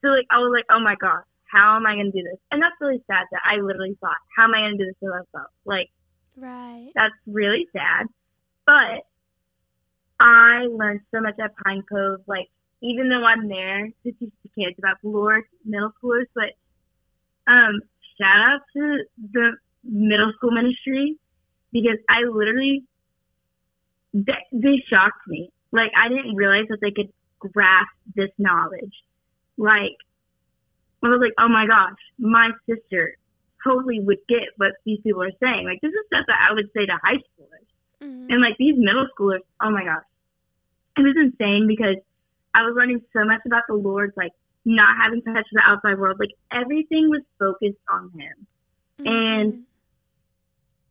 so 0.00 0.08
like 0.08 0.26
I 0.30 0.38
was 0.38 0.52
like, 0.54 0.64
oh 0.70 0.80
my 0.80 0.94
gosh, 1.00 1.24
how 1.50 1.76
am 1.76 1.86
I 1.86 1.96
gonna 1.96 2.12
do 2.12 2.22
this? 2.22 2.40
And 2.50 2.62
that's 2.62 2.74
really 2.80 3.02
sad 3.06 3.26
that 3.30 3.42
I 3.44 3.60
literally 3.60 3.96
thought, 4.00 4.16
how 4.36 4.44
am 4.44 4.54
I 4.54 4.60
gonna 4.60 4.78
do 4.78 4.86
this 4.86 4.96
with 5.00 5.12
myself? 5.12 5.50
Like 5.64 5.90
Right. 6.36 6.90
that's 6.94 7.14
really 7.26 7.68
sad. 7.72 8.06
But 8.64 9.04
I 10.18 10.66
learned 10.70 11.00
so 11.14 11.20
much 11.20 11.34
at 11.42 11.52
Pine 11.62 11.82
Cove. 11.90 12.20
Like 12.26 12.48
even 12.80 13.08
though 13.08 13.24
I'm 13.24 13.48
there 13.48 13.86
to 13.86 14.12
teach 14.12 14.32
the 14.42 14.50
kids 14.56 14.76
about 14.78 14.96
Lord, 15.02 15.44
middle 15.64 15.92
schoolers, 16.02 16.26
but 16.34 16.56
um, 17.46 17.80
shout 18.18 18.40
out 18.40 18.60
to 18.74 19.04
the 19.32 19.52
middle 19.84 20.32
school 20.36 20.52
ministry 20.52 21.16
because 21.72 21.98
I 22.08 22.22
literally 22.30 22.84
they, 24.12 24.32
they 24.52 24.82
shocked 24.88 25.26
me. 25.26 25.50
Like 25.72 25.90
I 25.96 26.08
didn't 26.08 26.34
realize 26.36 26.66
that 26.68 26.80
they 26.80 26.90
could 26.90 27.12
grasp 27.38 27.92
this 28.14 28.30
knowledge. 28.38 28.94
Like 29.56 29.96
I 31.02 31.08
was 31.08 31.20
like, 31.20 31.32
oh 31.38 31.48
my 31.48 31.66
gosh, 31.66 31.98
my 32.18 32.50
sister 32.68 33.16
totally 33.64 34.00
would 34.00 34.18
get 34.28 34.48
what 34.56 34.72
these 34.84 35.00
people 35.02 35.22
are 35.22 35.32
saying. 35.40 35.64
Like 35.66 35.80
this 35.80 35.90
is 35.90 36.06
stuff 36.06 36.24
that 36.26 36.38
I 36.50 36.54
would 36.54 36.68
say 36.74 36.86
to 36.86 36.98
high 37.02 37.16
schoolers. 37.16 37.66
Mm. 38.02 38.26
And 38.30 38.40
like 38.40 38.56
these 38.58 38.74
middle 38.76 39.06
schoolers, 39.18 39.40
oh 39.62 39.70
my 39.70 39.84
gosh. 39.84 40.04
It 40.96 41.02
was 41.02 41.16
insane 41.16 41.66
because 41.66 41.96
I 42.54 42.62
was 42.62 42.74
learning 42.76 43.00
so 43.12 43.24
much 43.24 43.40
about 43.46 43.62
the 43.68 43.74
Lord, 43.74 44.12
like 44.16 44.32
not 44.64 44.94
having 45.00 45.22
touch 45.22 45.46
with 45.50 45.54
the 45.54 45.62
outside 45.64 45.98
world. 45.98 46.18
Like 46.20 46.34
everything 46.52 47.08
was 47.08 47.22
focused 47.38 47.80
on 47.90 48.10
him. 48.10 48.46
and- 48.98 49.52
Mhm. 49.54 49.62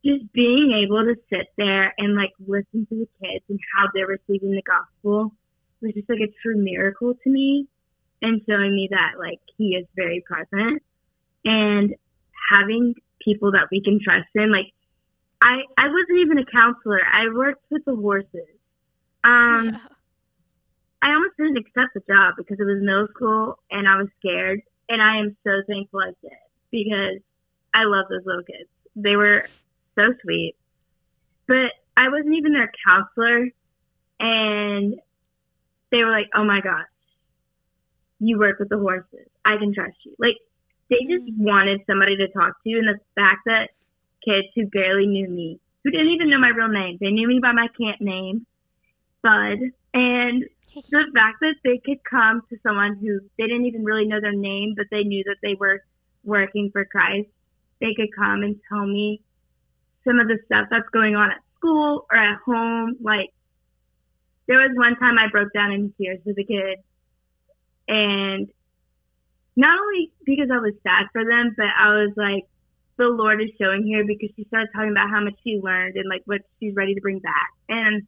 Just 0.03 0.31
being 0.33 0.71
able 0.83 1.03
to 1.03 1.15
sit 1.29 1.47
there 1.57 1.93
and 1.97 2.15
like 2.15 2.31
listen 2.45 2.87
to 2.87 2.95
the 2.95 3.07
kids 3.21 3.45
and 3.49 3.59
how 3.75 3.87
they're 3.93 4.07
receiving 4.07 4.51
the 4.51 4.63
gospel 4.63 5.31
was 5.81 5.93
just 5.93 6.09
like 6.09 6.19
a 6.19 6.31
true 6.41 6.57
miracle 6.57 7.13
to 7.23 7.29
me 7.29 7.67
and 8.21 8.41
showing 8.47 8.75
me 8.75 8.87
that 8.91 9.19
like 9.19 9.39
he 9.57 9.75
is 9.75 9.85
very 9.95 10.23
present 10.25 10.81
and 11.45 11.95
having 12.51 12.93
people 13.23 13.51
that 13.51 13.67
we 13.71 13.81
can 13.81 13.99
trust 14.03 14.29
in. 14.35 14.51
Like 14.51 14.71
I 15.41 15.61
I 15.77 15.87
wasn't 15.87 16.19
even 16.25 16.37
a 16.39 16.45
counselor. 16.45 17.01
I 17.05 17.33
worked 17.33 17.65
with 17.69 17.85
the 17.85 17.95
horses. 17.95 18.49
Um 19.23 19.71
yeah. 19.73 19.77
I 21.03 21.13
almost 21.13 21.35
didn't 21.37 21.57
accept 21.57 21.93
the 21.95 22.01
job 22.07 22.35
because 22.37 22.59
it 22.59 22.63
was 22.63 22.81
middle 22.81 23.07
school 23.07 23.57
and 23.71 23.87
I 23.87 23.97
was 23.97 24.07
scared. 24.19 24.61
And 24.87 25.01
I 25.01 25.17
am 25.17 25.35
so 25.43 25.61
thankful 25.67 26.01
I 26.01 26.11
did 26.21 26.31
because 26.69 27.21
I 27.73 27.85
love 27.85 28.05
those 28.09 28.25
little 28.25 28.43
kids. 28.43 28.69
They 28.95 29.15
were 29.15 29.47
so 29.97 30.13
sweet. 30.23 30.55
But 31.47 31.71
I 31.97 32.09
wasn't 32.09 32.35
even 32.35 32.53
their 32.53 32.71
counselor. 32.87 33.49
And 34.19 34.95
they 35.91 36.03
were 36.03 36.11
like, 36.11 36.27
oh 36.35 36.43
my 36.43 36.61
gosh, 36.61 36.85
you 38.19 38.37
work 38.39 38.59
with 38.59 38.69
the 38.69 38.77
horses. 38.77 39.27
I 39.45 39.57
can 39.57 39.73
trust 39.73 39.97
you. 40.05 40.15
Like, 40.19 40.37
they 40.89 40.97
just 41.09 41.25
Mm. 41.29 41.37
wanted 41.37 41.81
somebody 41.87 42.17
to 42.17 42.27
talk 42.29 42.53
to. 42.65 42.73
And 42.77 42.87
the 42.87 42.99
fact 43.15 43.41
that 43.45 43.69
kids 44.25 44.47
who 44.55 44.67
barely 44.67 45.07
knew 45.07 45.29
me, 45.29 45.59
who 45.83 45.91
didn't 45.91 46.09
even 46.09 46.29
know 46.29 46.39
my 46.39 46.49
real 46.49 46.67
name, 46.67 46.97
they 46.99 47.09
knew 47.11 47.27
me 47.27 47.39
by 47.41 47.51
my 47.51 47.67
camp 47.79 47.99
name, 48.01 48.45
Bud. 49.23 49.59
And 49.93 50.45
the 50.91 51.03
fact 51.15 51.37
that 51.41 51.55
they 51.63 51.79
could 51.85 51.99
come 52.09 52.41
to 52.49 52.57
someone 52.63 52.97
who 53.01 53.19
they 53.37 53.45
didn't 53.47 53.65
even 53.65 53.83
really 53.83 54.05
know 54.05 54.21
their 54.21 54.33
name, 54.35 54.73
but 54.77 54.87
they 54.91 55.03
knew 55.03 55.23
that 55.25 55.37
they 55.41 55.55
were 55.59 55.81
working 56.23 56.69
for 56.71 56.85
Christ, 56.85 57.29
they 57.79 57.93
could 57.95 58.09
come 58.15 58.43
and 58.43 58.55
tell 58.69 58.85
me 58.85 59.21
some 60.05 60.19
of 60.19 60.27
the 60.27 60.37
stuff 60.45 60.67
that's 60.69 60.89
going 60.89 61.15
on 61.15 61.31
at 61.31 61.37
school 61.57 62.05
or 62.11 62.17
at 62.17 62.37
home. 62.45 62.95
Like, 63.01 63.29
there 64.47 64.57
was 64.57 64.71
one 64.75 64.95
time 64.97 65.17
I 65.17 65.29
broke 65.31 65.53
down 65.53 65.71
in 65.71 65.93
tears 65.97 66.19
with 66.25 66.37
a 66.37 66.43
kid, 66.43 66.79
and 67.87 68.49
not 69.55 69.79
only 69.79 70.11
because 70.25 70.49
I 70.51 70.57
was 70.57 70.73
sad 70.83 71.07
for 71.11 71.23
them, 71.25 71.53
but 71.55 71.67
I 71.67 71.89
was 71.89 72.13
like, 72.15 72.45
the 72.97 73.07
Lord 73.07 73.41
is 73.41 73.49
showing 73.59 73.83
here 73.83 74.05
because 74.05 74.29
she 74.35 74.45
started 74.45 74.69
talking 74.75 74.91
about 74.91 75.09
how 75.09 75.21
much 75.21 75.33
she 75.43 75.59
learned 75.61 75.95
and 75.95 76.07
like 76.07 76.21
what 76.25 76.41
she's 76.59 76.75
ready 76.75 76.93
to 76.93 77.01
bring 77.01 77.19
back. 77.19 77.49
And 77.67 78.03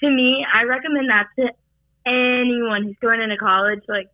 to 0.00 0.10
me, 0.10 0.44
I 0.52 0.64
recommend 0.64 1.08
that 1.08 1.28
to 1.38 1.48
anyone 2.06 2.84
who's 2.84 2.96
going 3.00 3.20
into 3.20 3.36
college, 3.36 3.80
like 3.88 4.08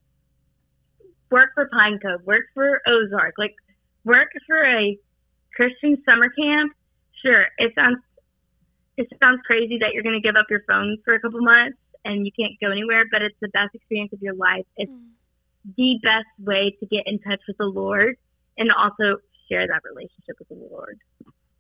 work 1.31 1.51
for 1.55 1.69
Pine 1.73 1.99
Cove, 2.01 2.25
work 2.25 2.45
for 2.55 2.81
Ozark, 2.87 3.35
like 3.39 3.55
work 4.05 4.29
for 4.47 4.65
a 4.65 4.97
Christian 5.57 6.03
summer 6.05 6.29
camp. 6.29 6.73
Sure, 7.25 7.47
it 7.59 7.73
sounds 7.75 7.99
it 8.97 9.09
sounds 9.21 9.41
crazy 9.47 9.79
that 9.81 9.91
you're 9.93 10.03
going 10.05 10.21
to 10.21 10.27
give 10.27 10.37
up 10.37 10.47
your 10.51 10.63
phone 10.69 10.99
for 11.05 11.15
a 11.15 11.21
couple 11.21 11.41
months 11.43 11.79
and 12.05 12.25
you 12.27 12.33
can't 12.39 12.53
go 12.61 12.71
anywhere, 12.71 13.05
but 13.11 13.23
it's 13.23 13.37
the 13.41 13.49
best 13.49 13.75
experience 13.75 14.13
of 14.13 14.23
your 14.23 14.35
life. 14.35 14.67
It's 14.77 14.93
Mm. 14.93 15.11
the 15.77 15.99
best 16.03 16.29
way 16.39 16.77
to 16.79 16.87
get 16.87 17.05
in 17.07 17.19
touch 17.21 17.41
with 17.49 17.57
the 17.57 17.65
Lord 17.67 18.17
and 18.59 18.71
also 18.71 19.19
share 19.49 19.67
that 19.67 19.81
relationship 19.85 20.37
with 20.39 20.49
the 20.49 20.55
Lord. 20.71 20.99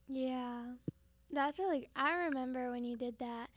Yeah. 0.09 0.75
That's 1.31 1.59
really 1.59 1.89
I 1.97 2.13
remember 2.27 2.71
when 2.71 2.85
you 2.85 2.97
did 2.97 3.19
that. 3.19 3.49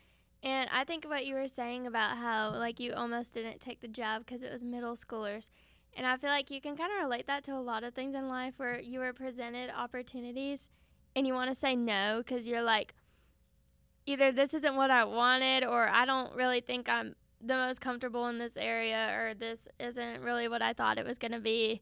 And 0.43 0.69
I 0.71 0.83
think 0.83 1.05
what 1.05 1.25
you 1.25 1.35
were 1.35 1.47
saying 1.47 1.85
about 1.87 2.17
how 2.17 2.51
like 2.51 2.79
you 2.79 2.93
almost 2.93 3.33
didn't 3.33 3.59
take 3.59 3.81
the 3.81 3.87
job 3.87 4.25
because 4.25 4.41
it 4.41 4.51
was 4.51 4.63
middle 4.63 4.95
schoolers. 4.95 5.49
And 5.93 6.05
I 6.05 6.17
feel 6.17 6.29
like 6.29 6.51
you 6.51 6.61
can 6.61 6.77
kind 6.77 6.91
of 6.91 7.03
relate 7.03 7.27
that 7.27 7.43
to 7.45 7.53
a 7.55 7.59
lot 7.61 7.83
of 7.83 7.93
things 7.93 8.15
in 8.15 8.27
life 8.27 8.53
where 8.57 8.79
you 8.79 8.99
were 8.99 9.13
presented 9.13 9.71
opportunities 9.75 10.69
and 11.17 11.25
you 11.25 11.33
want 11.33 11.49
to 11.49 11.55
say 11.55 11.75
no 11.75 12.21
because 12.23 12.45
you're 12.47 12.61
like, 12.61 12.93
either 14.05 14.31
this 14.31 14.53
isn't 14.53 14.75
what 14.75 14.91
I 14.91 15.03
wanted 15.03 15.63
or 15.63 15.89
I 15.89 16.05
don't 16.05 16.35
really 16.35 16.61
think 16.61 16.87
I'm 16.87 17.15
the 17.41 17.55
most 17.55 17.81
comfortable 17.81 18.27
in 18.27 18.37
this 18.37 18.55
area 18.55 19.17
or 19.17 19.33
this 19.33 19.67
isn't 19.79 20.21
really 20.21 20.47
what 20.47 20.61
I 20.61 20.73
thought 20.73 20.99
it 20.99 21.05
was 21.07 21.17
going 21.17 21.31
to 21.31 21.39
be. 21.39 21.81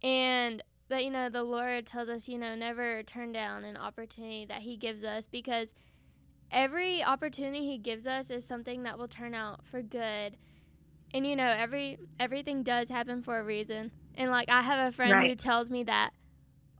And 0.00 0.62
but 0.88 1.04
you 1.04 1.10
know 1.10 1.28
the 1.28 1.42
Lord 1.42 1.86
tells 1.86 2.08
us, 2.08 2.28
you 2.28 2.38
know, 2.38 2.54
never 2.54 3.02
turn 3.02 3.32
down 3.32 3.64
an 3.64 3.76
opportunity 3.76 4.44
that 4.44 4.62
he 4.62 4.76
gives 4.76 5.02
us 5.02 5.26
because 5.26 5.74
every 6.52 7.02
opportunity 7.02 7.66
he 7.66 7.78
gives 7.78 8.06
us 8.06 8.30
is 8.30 8.44
something 8.44 8.84
that 8.84 8.96
will 8.96 9.08
turn 9.08 9.34
out 9.34 9.66
for 9.66 9.82
good. 9.82 10.36
And 11.12 11.26
you 11.26 11.34
know, 11.34 11.48
every 11.48 11.98
everything 12.20 12.62
does 12.62 12.90
happen 12.90 13.22
for 13.22 13.40
a 13.40 13.42
reason. 13.42 13.90
And 14.14 14.30
like 14.30 14.48
I 14.48 14.62
have 14.62 14.86
a 14.86 14.94
friend 14.94 15.26
who 15.26 15.34
tells 15.34 15.68
me 15.68 15.82
that 15.82 16.10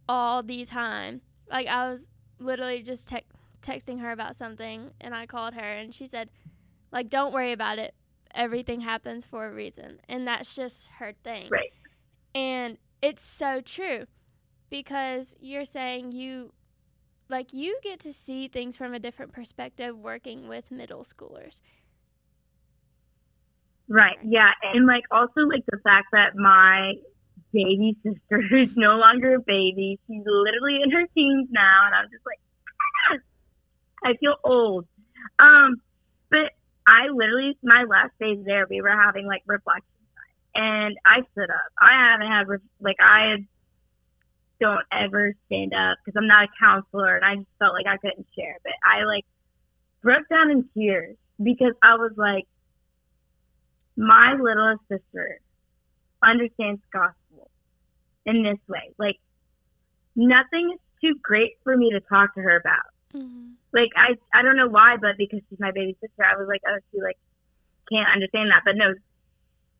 all 0.08 0.44
the 0.44 0.64
time. 0.64 1.22
Like 1.50 1.66
I 1.66 1.90
was 1.90 2.10
literally 2.38 2.82
just 2.82 3.08
te- 3.08 3.26
texting 3.62 4.00
her 4.00 4.10
about 4.10 4.36
something 4.36 4.92
and 5.00 5.14
I 5.14 5.26
called 5.26 5.54
her 5.54 5.60
and 5.60 5.94
she 5.94 6.06
said 6.06 6.30
like 6.90 7.08
don't 7.08 7.32
worry 7.32 7.52
about 7.52 7.78
it. 7.78 7.94
Everything 8.34 8.80
happens 8.80 9.26
for 9.26 9.46
a 9.46 9.52
reason. 9.52 10.00
And 10.08 10.26
that's 10.26 10.54
just 10.54 10.88
her 10.98 11.12
thing. 11.22 11.48
Right. 11.50 11.72
And 12.34 12.78
it's 13.02 13.22
so 13.22 13.60
true 13.60 14.06
because 14.70 15.36
you're 15.40 15.64
saying 15.64 16.12
you 16.12 16.52
like 17.28 17.52
you 17.52 17.78
get 17.82 18.00
to 18.00 18.12
see 18.12 18.48
things 18.48 18.76
from 18.76 18.94
a 18.94 18.98
different 18.98 19.32
perspective 19.32 19.96
working 19.98 20.48
with 20.48 20.70
middle 20.70 21.02
schoolers. 21.02 21.60
Right. 23.88 24.16
Yeah. 24.24 24.50
And 24.62 24.86
like 24.86 25.04
also 25.10 25.40
like 25.40 25.64
the 25.70 25.78
fact 25.84 26.06
that 26.12 26.36
my 26.36 26.94
baby 27.52 27.96
sister 28.02 28.42
who's 28.50 28.76
no 28.76 28.96
longer 28.96 29.36
a 29.36 29.40
baby. 29.40 29.98
She's 30.06 30.22
literally 30.24 30.80
in 30.82 30.90
her 30.90 31.06
teens 31.14 31.48
now 31.50 31.86
and 31.86 31.94
I'm 31.94 32.10
just 32.10 32.24
like 32.26 32.40
"Ah!" 33.10 34.08
I 34.10 34.16
feel 34.16 34.36
old. 34.44 34.86
Um 35.38 35.76
but 36.30 36.52
I 36.86 37.08
literally 37.12 37.56
my 37.62 37.84
last 37.88 38.12
days 38.20 38.38
there 38.44 38.66
we 38.68 38.80
were 38.80 38.90
having 38.90 39.26
like 39.26 39.42
reflection 39.46 39.84
time 40.16 40.62
and 40.62 40.96
I 41.06 41.20
stood 41.32 41.50
up. 41.50 41.70
I 41.80 42.10
haven't 42.10 42.26
had 42.26 42.46
like 42.80 42.96
I 43.00 43.46
don't 44.60 44.86
ever 44.92 45.34
stand 45.46 45.74
up 45.74 45.98
because 46.04 46.16
I'm 46.16 46.28
not 46.28 46.44
a 46.44 46.48
counselor 46.60 47.16
and 47.16 47.24
I 47.24 47.36
just 47.36 47.48
felt 47.58 47.74
like 47.74 47.86
I 47.86 47.96
couldn't 47.98 48.26
share. 48.36 48.56
But 48.62 48.72
I 48.84 49.04
like 49.04 49.24
broke 50.02 50.28
down 50.28 50.50
in 50.50 50.68
tears 50.74 51.16
because 51.42 51.74
I 51.82 51.96
was 51.96 52.12
like 52.16 52.46
my 53.96 54.34
littlest 54.40 54.82
sister 54.88 55.40
understands 56.22 56.80
gospel 56.92 57.21
in 58.26 58.42
this 58.42 58.58
way. 58.68 58.92
Like 58.98 59.16
nothing 60.16 60.72
is 60.74 60.80
too 61.00 61.18
great 61.22 61.52
for 61.64 61.76
me 61.76 61.90
to 61.90 62.00
talk 62.00 62.34
to 62.34 62.40
her 62.40 62.56
about. 62.56 62.90
Mm-hmm. 63.14 63.52
Like 63.72 63.90
I 63.96 64.16
I 64.36 64.42
don't 64.42 64.56
know 64.56 64.68
why, 64.68 64.96
but 65.00 65.16
because 65.18 65.40
she's 65.48 65.60
my 65.60 65.72
baby 65.72 65.96
sister, 66.00 66.24
I 66.24 66.36
was 66.36 66.48
like, 66.48 66.62
oh, 66.66 66.78
she 66.90 67.00
like 67.00 67.18
can't 67.90 68.08
understand 68.12 68.50
that. 68.50 68.62
But 68.64 68.76
no, 68.76 68.94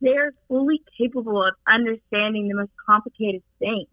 they're 0.00 0.32
fully 0.48 0.82
capable 0.98 1.42
of 1.42 1.54
understanding 1.66 2.48
the 2.48 2.54
most 2.54 2.72
complicated 2.86 3.42
things. 3.58 3.88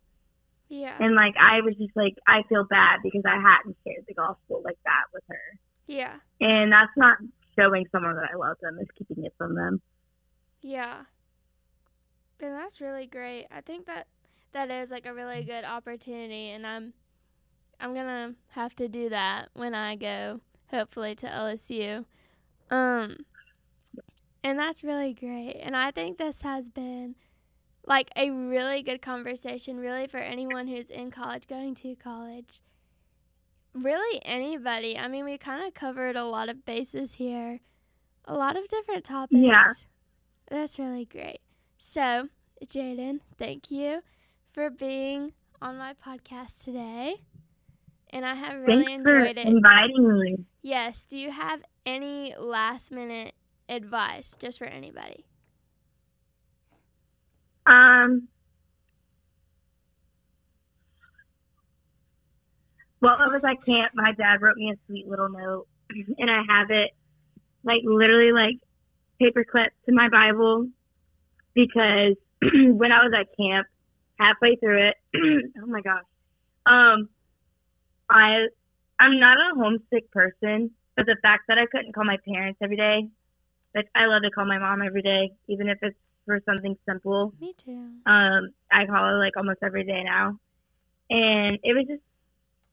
Yeah. 0.69 0.95
And 0.99 1.15
like 1.15 1.35
I 1.39 1.61
was 1.61 1.75
just 1.75 1.95
like 1.95 2.15
I 2.27 2.43
feel 2.49 2.63
bad 2.63 2.99
because 3.03 3.23
I 3.25 3.35
hadn't 3.35 3.77
shared 3.85 4.05
the 4.07 4.13
gospel 4.13 4.61
like 4.63 4.77
that 4.85 5.05
with 5.13 5.23
her. 5.29 5.59
Yeah. 5.87 6.15
And 6.39 6.71
that's 6.71 6.91
not 6.95 7.17
showing 7.57 7.85
someone 7.91 8.15
that 8.15 8.29
I 8.31 8.37
love 8.37 8.57
them, 8.61 8.77
it's 8.79 8.91
keeping 8.97 9.25
it 9.25 9.33
from 9.37 9.55
them. 9.55 9.81
Yeah. 10.61 11.01
And 12.39 12.53
that's 12.53 12.79
really 12.79 13.05
great. 13.05 13.47
I 13.51 13.61
think 13.61 13.85
that 13.87 14.07
that 14.53 14.69
is 14.71 14.89
like 14.89 15.05
a 15.05 15.13
really 15.13 15.43
good 15.43 15.63
opportunity 15.63 16.49
and 16.49 16.65
I'm 16.65 16.93
I'm 17.79 17.93
going 17.93 18.07
to 18.07 18.35
have 18.49 18.75
to 18.75 18.89
do 18.89 19.09
that 19.09 19.49
when 19.53 19.73
I 19.73 19.95
go 19.95 20.41
hopefully 20.69 21.15
to 21.15 21.27
LSU. 21.27 22.05
Um 22.69 23.17
and 24.43 24.57
that's 24.57 24.83
really 24.83 25.13
great. 25.13 25.57
And 25.61 25.75
I 25.75 25.91
think 25.91 26.17
this 26.17 26.41
has 26.43 26.69
been 26.69 27.15
like 27.85 28.09
a 28.15 28.29
really 28.31 28.81
good 28.81 29.01
conversation 29.01 29.77
really 29.77 30.07
for 30.07 30.17
anyone 30.17 30.67
who's 30.67 30.89
in 30.89 31.11
college 31.11 31.47
going 31.47 31.75
to 31.75 31.95
college. 31.95 32.61
Really 33.73 34.21
anybody. 34.25 34.97
I 34.97 35.07
mean, 35.07 35.25
we 35.25 35.37
kind 35.37 35.65
of 35.65 35.73
covered 35.73 36.15
a 36.15 36.23
lot 36.23 36.49
of 36.49 36.65
bases 36.65 37.13
here. 37.13 37.59
A 38.25 38.33
lot 38.33 38.57
of 38.57 38.67
different 38.67 39.03
topics. 39.03 39.41
Yeah. 39.41 39.73
That's 40.49 40.79
really 40.79 41.05
great. 41.05 41.39
So, 41.77 42.29
Jadyn, 42.65 43.19
thank 43.37 43.71
you 43.71 44.01
for 44.59 44.69
being 44.69 45.31
on 45.61 45.77
my 45.77 45.93
podcast 46.05 46.65
today. 46.65 47.15
And 48.09 48.25
I 48.25 48.35
have 48.35 48.59
really 48.59 48.83
Thanks 48.83 49.09
for 49.09 49.17
enjoyed 49.17 49.37
it. 49.37 49.47
inviting 49.47 50.19
me. 50.19 50.35
Yes. 50.61 51.05
Do 51.05 51.17
you 51.17 51.31
have 51.31 51.61
any 51.85 52.35
last 52.37 52.91
minute 52.91 53.35
advice 53.69 54.35
just 54.37 54.59
for 54.59 54.65
anybody? 54.65 55.23
Um 57.65 58.27
I 63.01 63.27
was 63.27 63.41
at 63.47 63.65
camp, 63.65 63.93
my 63.95 64.11
dad 64.11 64.41
wrote 64.41 64.57
me 64.57 64.71
a 64.71 64.75
sweet 64.87 65.07
little 65.07 65.29
note, 65.29 65.67
and 66.17 66.29
I 66.29 66.41
have 66.49 66.69
it, 66.69 66.91
like 67.63 67.79
literally 67.85 68.33
like 68.33 68.57
paper 69.21 69.45
clipped 69.49 69.85
to 69.85 69.93
my 69.93 70.09
Bible, 70.09 70.67
because 71.53 72.15
when 72.41 72.91
I 72.91 73.05
was 73.05 73.13
at 73.17 73.27
camp, 73.37 73.67
halfway 74.19 74.55
through 74.55 74.89
it, 74.89 74.95
oh 75.61 75.65
my 75.67 75.81
gosh, 75.81 76.03
um, 76.65 77.09
I 78.09 78.47
I'm 78.99 79.19
not 79.19 79.37
a 79.37 79.55
homesick 79.55 80.11
person, 80.11 80.71
but 80.95 81.05
the 81.05 81.17
fact 81.21 81.43
that 81.47 81.57
I 81.57 81.65
couldn't 81.65 81.93
call 81.93 82.03
my 82.03 82.17
parents 82.27 82.59
every 82.61 82.75
day, 82.75 83.07
like 83.73 83.87
I 83.95 84.05
love 84.05 84.23
to 84.23 84.31
call 84.31 84.45
my 84.45 84.59
mom 84.59 84.81
every 84.81 85.01
day, 85.01 85.31
even 85.47 85.69
if 85.69 85.77
it's 85.81 85.97
for 86.25 86.39
something 86.45 86.77
simple. 86.87 87.33
Me 87.39 87.53
too. 87.57 87.89
Um, 88.05 88.49
I 88.71 88.85
call 88.85 89.03
her 89.03 89.19
like 89.19 89.35
almost 89.37 89.59
every 89.63 89.83
day 89.83 90.03
now. 90.03 90.37
And 91.09 91.57
it 91.63 91.73
was 91.73 91.87
just, 91.87 92.03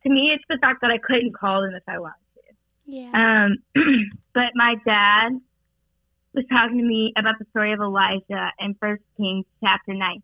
to 0.02 0.11
me, 0.11 0.30
it's 0.35 0.44
the 0.48 0.59
fact 0.61 0.82
that 0.82 0.90
I 0.90 0.98
couldn't 0.98 1.32
call 1.32 1.62
them 1.62 1.74
if 1.74 1.82
I 1.88 1.98
wanted 1.98 2.16
to. 2.35 2.40
Yeah. 2.85 3.46
Um, 3.46 3.56
but 4.35 4.52
my 4.54 4.74
dad 4.85 5.40
was 6.35 6.44
talking 6.50 6.76
to 6.76 6.85
me 6.85 7.14
about 7.16 7.38
the 7.38 7.46
story 7.50 7.72
of 7.72 7.80
Elijah 7.80 8.52
in 8.61 8.74
First 8.74 9.02
Kings 9.16 9.46
chapter 9.64 9.94
19. 9.94 10.22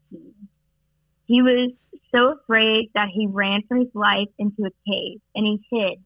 He 1.33 1.41
was 1.41 1.73
so 2.15 2.35
afraid 2.35 2.91
that 2.95 3.09
he 3.09 3.27
ran 3.27 3.63
for 3.67 3.79
his 3.79 3.89
life 3.95 4.29
into 4.39 4.67
a 4.67 4.71
cave 4.87 5.19
and 5.35 5.47
he 5.47 5.65
hid. 5.71 5.99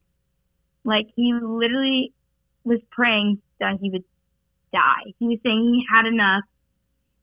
Like 0.85 1.07
he 1.17 1.33
literally 1.33 2.13
was 2.63 2.79
praying 2.91 3.41
that 3.59 3.77
he 3.81 3.89
would 3.89 4.05
die. 4.71 5.11
He 5.19 5.27
was 5.27 5.39
saying 5.43 5.59
he 5.59 5.83
had 5.93 6.05
enough 6.05 6.45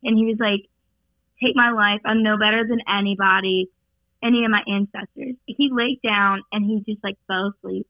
and 0.03 0.19
he 0.19 0.27
was 0.27 0.37
like, 0.39 0.69
take 1.43 1.57
my 1.57 1.71
life. 1.71 2.03
I'm 2.05 2.23
no 2.23 2.37
better 2.37 2.67
than 2.69 2.81
anybody, 2.87 3.71
any 4.23 4.45
of 4.45 4.51
my 4.51 4.61
ancestors. 4.69 5.37
He 5.47 5.71
laid 5.73 6.03
down 6.03 6.43
and 6.53 6.63
he 6.63 6.85
just 6.87 7.03
like 7.03 7.17
fell 7.27 7.55
asleep. 7.57 7.87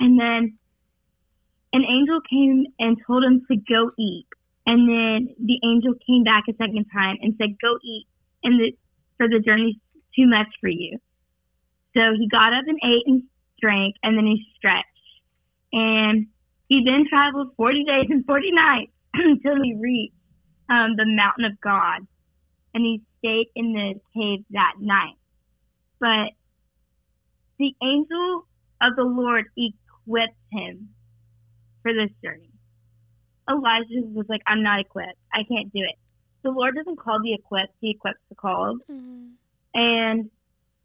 And 0.00 0.18
then 0.18 0.56
an 1.74 1.84
angel 1.84 2.22
came 2.22 2.68
and 2.78 2.96
told 3.06 3.22
him 3.22 3.44
to 3.50 3.56
go 3.56 3.90
eat. 3.98 4.28
And 4.64 4.88
then 4.88 5.34
the 5.44 5.60
angel 5.62 5.92
came 6.06 6.24
back 6.24 6.44
a 6.48 6.54
second 6.54 6.86
time 6.90 7.18
and 7.20 7.34
said, 7.36 7.58
go 7.60 7.76
eat. 7.84 8.06
And 8.42 8.60
the, 8.60 8.72
for 9.16 9.28
the 9.28 9.40
journey's 9.40 9.76
too 10.16 10.26
much 10.26 10.48
for 10.60 10.68
you. 10.68 10.98
So 11.94 12.00
he 12.18 12.28
got 12.28 12.52
up 12.52 12.64
and 12.66 12.78
ate 12.84 13.06
and 13.06 13.22
drank 13.60 13.96
and 14.02 14.16
then 14.16 14.26
he 14.26 14.44
stretched. 14.56 14.86
And 15.72 16.28
he 16.68 16.82
then 16.84 17.06
traveled 17.08 17.54
40 17.56 17.84
days 17.84 18.06
and 18.10 18.24
40 18.24 18.52
nights 18.52 18.92
until 19.14 19.62
he 19.62 19.74
reached 19.80 20.14
um, 20.70 20.96
the 20.96 21.06
mountain 21.06 21.44
of 21.46 21.60
God, 21.60 22.06
and 22.74 22.84
he 22.84 23.02
stayed 23.18 23.46
in 23.56 23.72
the 23.72 23.94
cave 24.14 24.44
that 24.50 24.74
night. 24.78 25.16
But 25.98 26.36
the 27.58 27.74
angel 27.82 28.46
of 28.80 28.94
the 28.96 29.04
Lord 29.04 29.46
equipped 29.56 30.36
him 30.52 30.90
for 31.82 31.92
this 31.92 32.10
journey. 32.22 32.50
Elijah 33.50 34.06
was 34.12 34.26
like, 34.28 34.42
I'm 34.46 34.62
not 34.62 34.80
equipped. 34.80 35.18
I 35.32 35.42
can't 35.48 35.72
do 35.72 35.80
it. 35.80 35.96
The 36.42 36.50
Lord 36.50 36.76
doesn't 36.76 36.96
call 36.96 37.20
the 37.22 37.34
equipped, 37.34 37.74
he 37.80 37.90
equips 37.90 38.20
the 38.28 38.34
called. 38.34 38.80
Mhm. 38.88 39.32
And, 39.74 40.30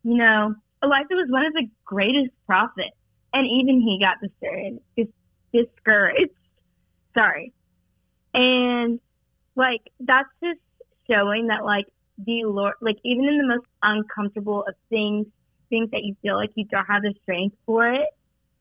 you 0.04 0.16
know, 0.16 0.56
Elijah 0.84 1.16
was 1.16 1.30
one 1.30 1.46
of 1.46 1.54
the 1.54 1.70
greatest 1.86 2.32
prophets. 2.46 2.96
And 3.34 3.48
even 3.48 3.82
he 3.82 4.00
got 4.00 4.20
discouraged. 4.22 4.80
Discouraged. 5.52 6.32
Sorry. 7.14 7.52
And, 8.34 9.00
like, 9.56 9.82
that's 10.00 10.30
just 10.44 10.60
showing 11.10 11.48
that, 11.48 11.64
like, 11.64 11.86
the 12.18 12.44
Lord, 12.46 12.76
like, 12.82 12.98
even 13.04 13.28
in 13.28 13.38
the 13.38 13.48
most 13.48 13.66
uncomfortable 13.82 14.64
of 14.64 14.76
things, 14.90 15.28
things 15.70 15.90
that 15.92 16.04
you 16.04 16.16
feel 16.22 16.36
like 16.36 16.52
you 16.56 16.66
don't 16.66 16.86
have 16.86 17.02
the 17.02 17.14
strength 17.22 17.56
for 17.66 17.92
it, 17.92 18.10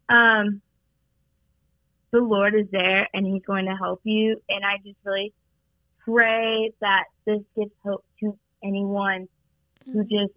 um, 0.09 0.63
the 2.11 2.21
Lord 2.21 2.55
is 2.55 2.69
there 2.71 3.09
and 3.15 3.27
He's 3.27 3.43
going 3.45 3.67
to 3.67 3.77
help 3.77 4.01
you. 4.05 4.41
And 4.49 4.65
I 4.65 4.79
just 4.85 4.99
really 5.05 5.33
pray 6.05 6.73
that 6.81 7.05
this 7.25 7.41
gives 7.57 7.73
hope 7.85 8.05
to 8.21 8.37
anyone 8.62 9.29
who 9.87 10.05
just 10.05 10.33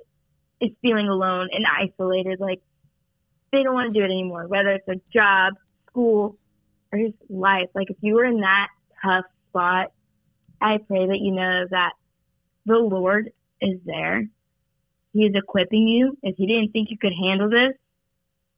is 0.61 0.71
feeling 0.81 1.07
alone 1.07 1.49
and 1.51 1.65
isolated, 1.67 2.39
like 2.39 2.61
they 3.51 3.63
don't 3.63 3.73
want 3.73 3.93
to 3.93 3.99
do 3.99 4.03
it 4.03 4.11
anymore, 4.11 4.47
whether 4.47 4.69
it's 4.69 4.87
a 4.87 4.99
job, 5.13 5.53
school, 5.89 6.37
or 6.91 6.99
just 6.99 7.15
life. 7.29 7.69
Like 7.73 7.89
if 7.89 7.97
you 8.01 8.15
were 8.15 8.25
in 8.25 8.41
that 8.41 8.67
tough 9.03 9.25
spot, 9.49 9.91
I 10.61 10.77
pray 10.77 11.07
that 11.07 11.19
you 11.19 11.31
know 11.31 11.65
that 11.69 11.93
the 12.65 12.77
Lord 12.77 13.31
is 13.61 13.79
there. 13.85 14.27
He 15.13 15.25
is 15.25 15.35
equipping 15.35 15.87
you. 15.87 16.17
If 16.23 16.35
he 16.37 16.47
didn't 16.47 16.71
think 16.71 16.89
you 16.89 16.97
could 16.97 17.13
handle 17.13 17.49
this, 17.49 17.73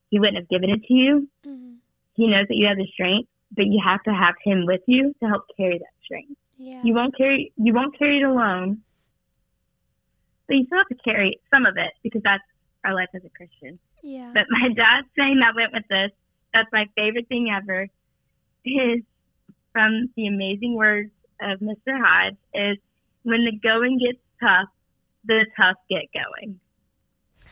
he 0.09 0.19
wouldn't 0.19 0.37
have 0.37 0.49
given 0.49 0.69
it 0.69 0.83
to 0.83 0.93
you. 0.93 1.27
Mhm. 1.45 1.77
He 2.15 2.27
knows 2.27 2.47
that 2.47 2.55
you 2.55 2.67
have 2.67 2.77
the 2.77 2.87
strength, 2.87 3.29
but 3.51 3.67
you 3.67 3.79
have 3.83 4.01
to 4.03 4.13
have 4.13 4.35
him 4.43 4.65
with 4.65 4.81
you 4.87 5.13
to 5.19 5.27
help 5.27 5.43
carry 5.55 5.77
that 5.77 5.93
strength. 6.03 6.39
Yeah. 6.57 6.81
You 6.83 6.93
won't 6.93 7.15
carry 7.17 7.51
you 7.57 7.73
won't 7.73 7.97
carry 7.97 8.19
it 8.19 8.23
alone. 8.23 8.81
But 10.47 10.55
you 10.55 10.65
still 10.65 10.77
have 10.79 10.87
to 10.87 11.03
carry 11.03 11.39
some 11.53 11.65
of 11.65 11.75
it 11.77 11.91
because 12.03 12.21
that's 12.23 12.43
our 12.85 12.93
life 12.93 13.09
as 13.13 13.23
a 13.25 13.29
Christian. 13.29 13.79
yeah. 14.01 14.31
But 14.33 14.43
my 14.49 14.69
dad's 14.69 15.07
saying 15.17 15.39
that 15.39 15.55
went 15.55 15.73
with 15.73 15.87
this. 15.89 16.11
That's 16.53 16.69
my 16.71 16.85
favorite 16.95 17.27
thing 17.27 17.49
ever. 17.55 17.87
Is 18.65 19.01
from 19.71 20.09
the 20.15 20.27
amazing 20.27 20.75
words 20.75 21.11
of 21.41 21.59
Mr. 21.59 21.97
Hodge 21.97 22.35
is 22.53 22.77
when 23.23 23.45
the 23.45 23.57
going 23.61 23.99
gets 23.99 24.19
tough, 24.41 24.69
the 25.25 25.45
tough 25.55 25.75
get 25.89 26.05
going. 26.13 26.59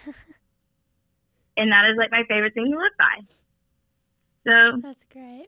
and 1.57 1.71
that 1.71 1.89
is 1.89 1.97
like 1.97 2.11
my 2.11 2.23
favorite 2.27 2.53
thing 2.53 2.71
to 2.71 2.77
live 2.77 2.97
by. 2.97 3.21
So 4.45 4.81
That's 4.81 5.05
great. 5.11 5.47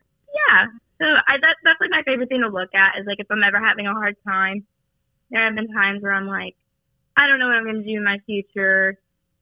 yeah. 0.49 0.67
So 0.99 1.05
I 1.05 1.37
that 1.37 1.55
that's 1.63 1.79
like 1.79 1.91
my 1.91 2.01
favorite 2.05 2.29
thing 2.29 2.41
to 2.41 2.49
look 2.49 2.73
at 2.73 2.99
is 2.99 3.05
like 3.05 3.19
if 3.19 3.27
I'm 3.29 3.43
ever 3.43 3.59
having 3.59 3.87
a 3.87 3.93
hard 3.93 4.15
time, 4.27 4.65
there 5.29 5.43
have 5.45 5.55
been 5.55 5.71
times 5.71 6.01
where 6.01 6.13
I'm 6.13 6.27
like, 6.27 6.55
I 7.15 7.27
don't 7.27 7.39
know 7.39 7.47
what 7.47 7.55
I'm 7.55 7.65
gonna 7.65 7.83
do 7.83 7.97
in 7.97 8.03
my 8.03 8.19
future. 8.25 8.97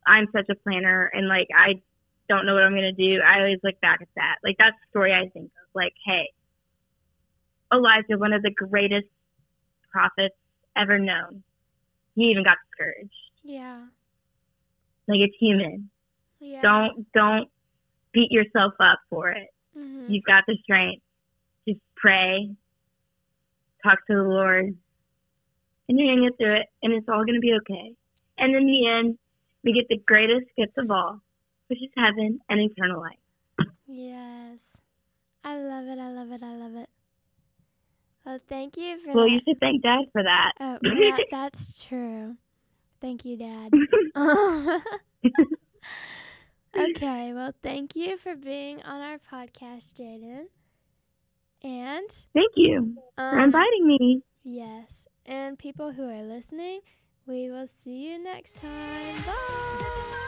I'm 0.05 0.27
such 0.31 0.49
a 0.49 0.55
planner 0.55 1.09
and 1.13 1.27
like 1.27 1.47
I 1.55 1.81
don't 2.27 2.45
know 2.45 2.53
what 2.53 2.63
I'm 2.63 2.73
gonna 2.73 2.91
do. 2.91 3.21
I 3.21 3.39
always 3.39 3.59
look 3.63 3.79
back 3.81 4.01
at 4.01 4.09
that. 4.15 4.37
Like 4.43 4.57
that's 4.57 4.75
the 4.75 4.89
story 4.89 5.13
I 5.13 5.29
think 5.29 5.45
of. 5.45 5.67
Like, 5.73 5.93
hey, 6.05 6.29
Elijah, 7.73 8.17
one 8.17 8.33
of 8.33 8.41
the 8.41 8.51
greatest 8.51 9.07
prophets 9.91 10.35
ever 10.75 10.99
known. 10.99 11.43
He 12.15 12.23
even 12.25 12.43
got 12.43 12.57
discouraged. 12.69 13.13
Yeah. 13.43 13.85
Like 15.07 15.19
it's 15.19 15.35
human. 15.39 15.89
Yeah. 16.39 16.61
Don't 16.61 17.11
don't 17.13 17.49
beat 18.11 18.31
yourself 18.31 18.73
up 18.79 18.99
for 19.09 19.29
it. 19.29 19.47
Mhm. 19.77 20.09
You've 20.09 20.23
got 20.23 20.43
the 20.47 20.57
strength. 20.63 21.03
Pray, 21.95 22.49
talk 23.83 23.99
to 24.07 24.15
the 24.15 24.23
Lord, 24.23 24.65
and 25.87 25.99
you're 25.99 26.15
gonna 26.15 26.29
get 26.29 26.37
through 26.37 26.55
it, 26.57 26.67
and 26.83 26.93
it's 26.93 27.07
all 27.09 27.25
gonna 27.25 27.39
be 27.39 27.53
okay. 27.61 27.93
And 28.37 28.55
in 28.55 28.65
the 28.65 28.87
end, 28.87 29.17
we 29.63 29.73
get 29.73 29.87
the 29.89 29.97
greatest 30.05 30.47
gift 30.57 30.77
of 30.77 30.91
all, 30.91 31.21
which 31.67 31.81
is 31.81 31.89
heaven 31.97 32.39
and 32.49 32.59
eternal 32.59 33.01
life. 33.01 33.69
Yes. 33.87 34.59
I 35.43 35.57
love 35.57 35.85
it. 35.85 35.99
I 35.99 36.09
love 36.11 36.31
it. 36.31 36.43
I 36.43 36.55
love 36.55 36.75
it. 36.75 36.89
Well, 38.25 38.39
thank 38.49 38.77
you 38.77 38.99
for 38.99 39.13
Well, 39.13 39.25
that. 39.25 39.31
you 39.31 39.41
should 39.47 39.59
thank 39.59 39.83
Dad 39.83 40.05
for 40.11 40.23
that. 40.23 40.53
Oh, 40.59 40.79
well, 40.83 41.17
that, 41.17 41.25
that's 41.29 41.85
true. 41.85 42.35
Thank 42.99 43.23
you, 43.25 43.37
Dad. 43.37 43.71
okay, 46.75 47.33
well, 47.33 47.53
thank 47.61 47.95
you 47.95 48.17
for 48.17 48.35
being 48.35 48.81
on 48.81 49.01
our 49.01 49.19
podcast, 49.19 49.93
Jadyn. 49.93 50.45
And 51.63 52.09
Thank 52.33 52.51
you 52.55 52.95
for 53.15 53.37
um, 53.37 53.39
inviting 53.39 53.87
me. 53.87 54.21
yes, 54.43 55.07
and 55.25 55.57
people 55.57 55.91
who 55.91 56.03
are 56.09 56.23
listening, 56.23 56.81
we 57.25 57.49
will 57.49 57.67
see 57.83 58.11
you 58.11 58.23
next 58.23 58.57
time. 58.57 59.21
Bye. 59.25 60.21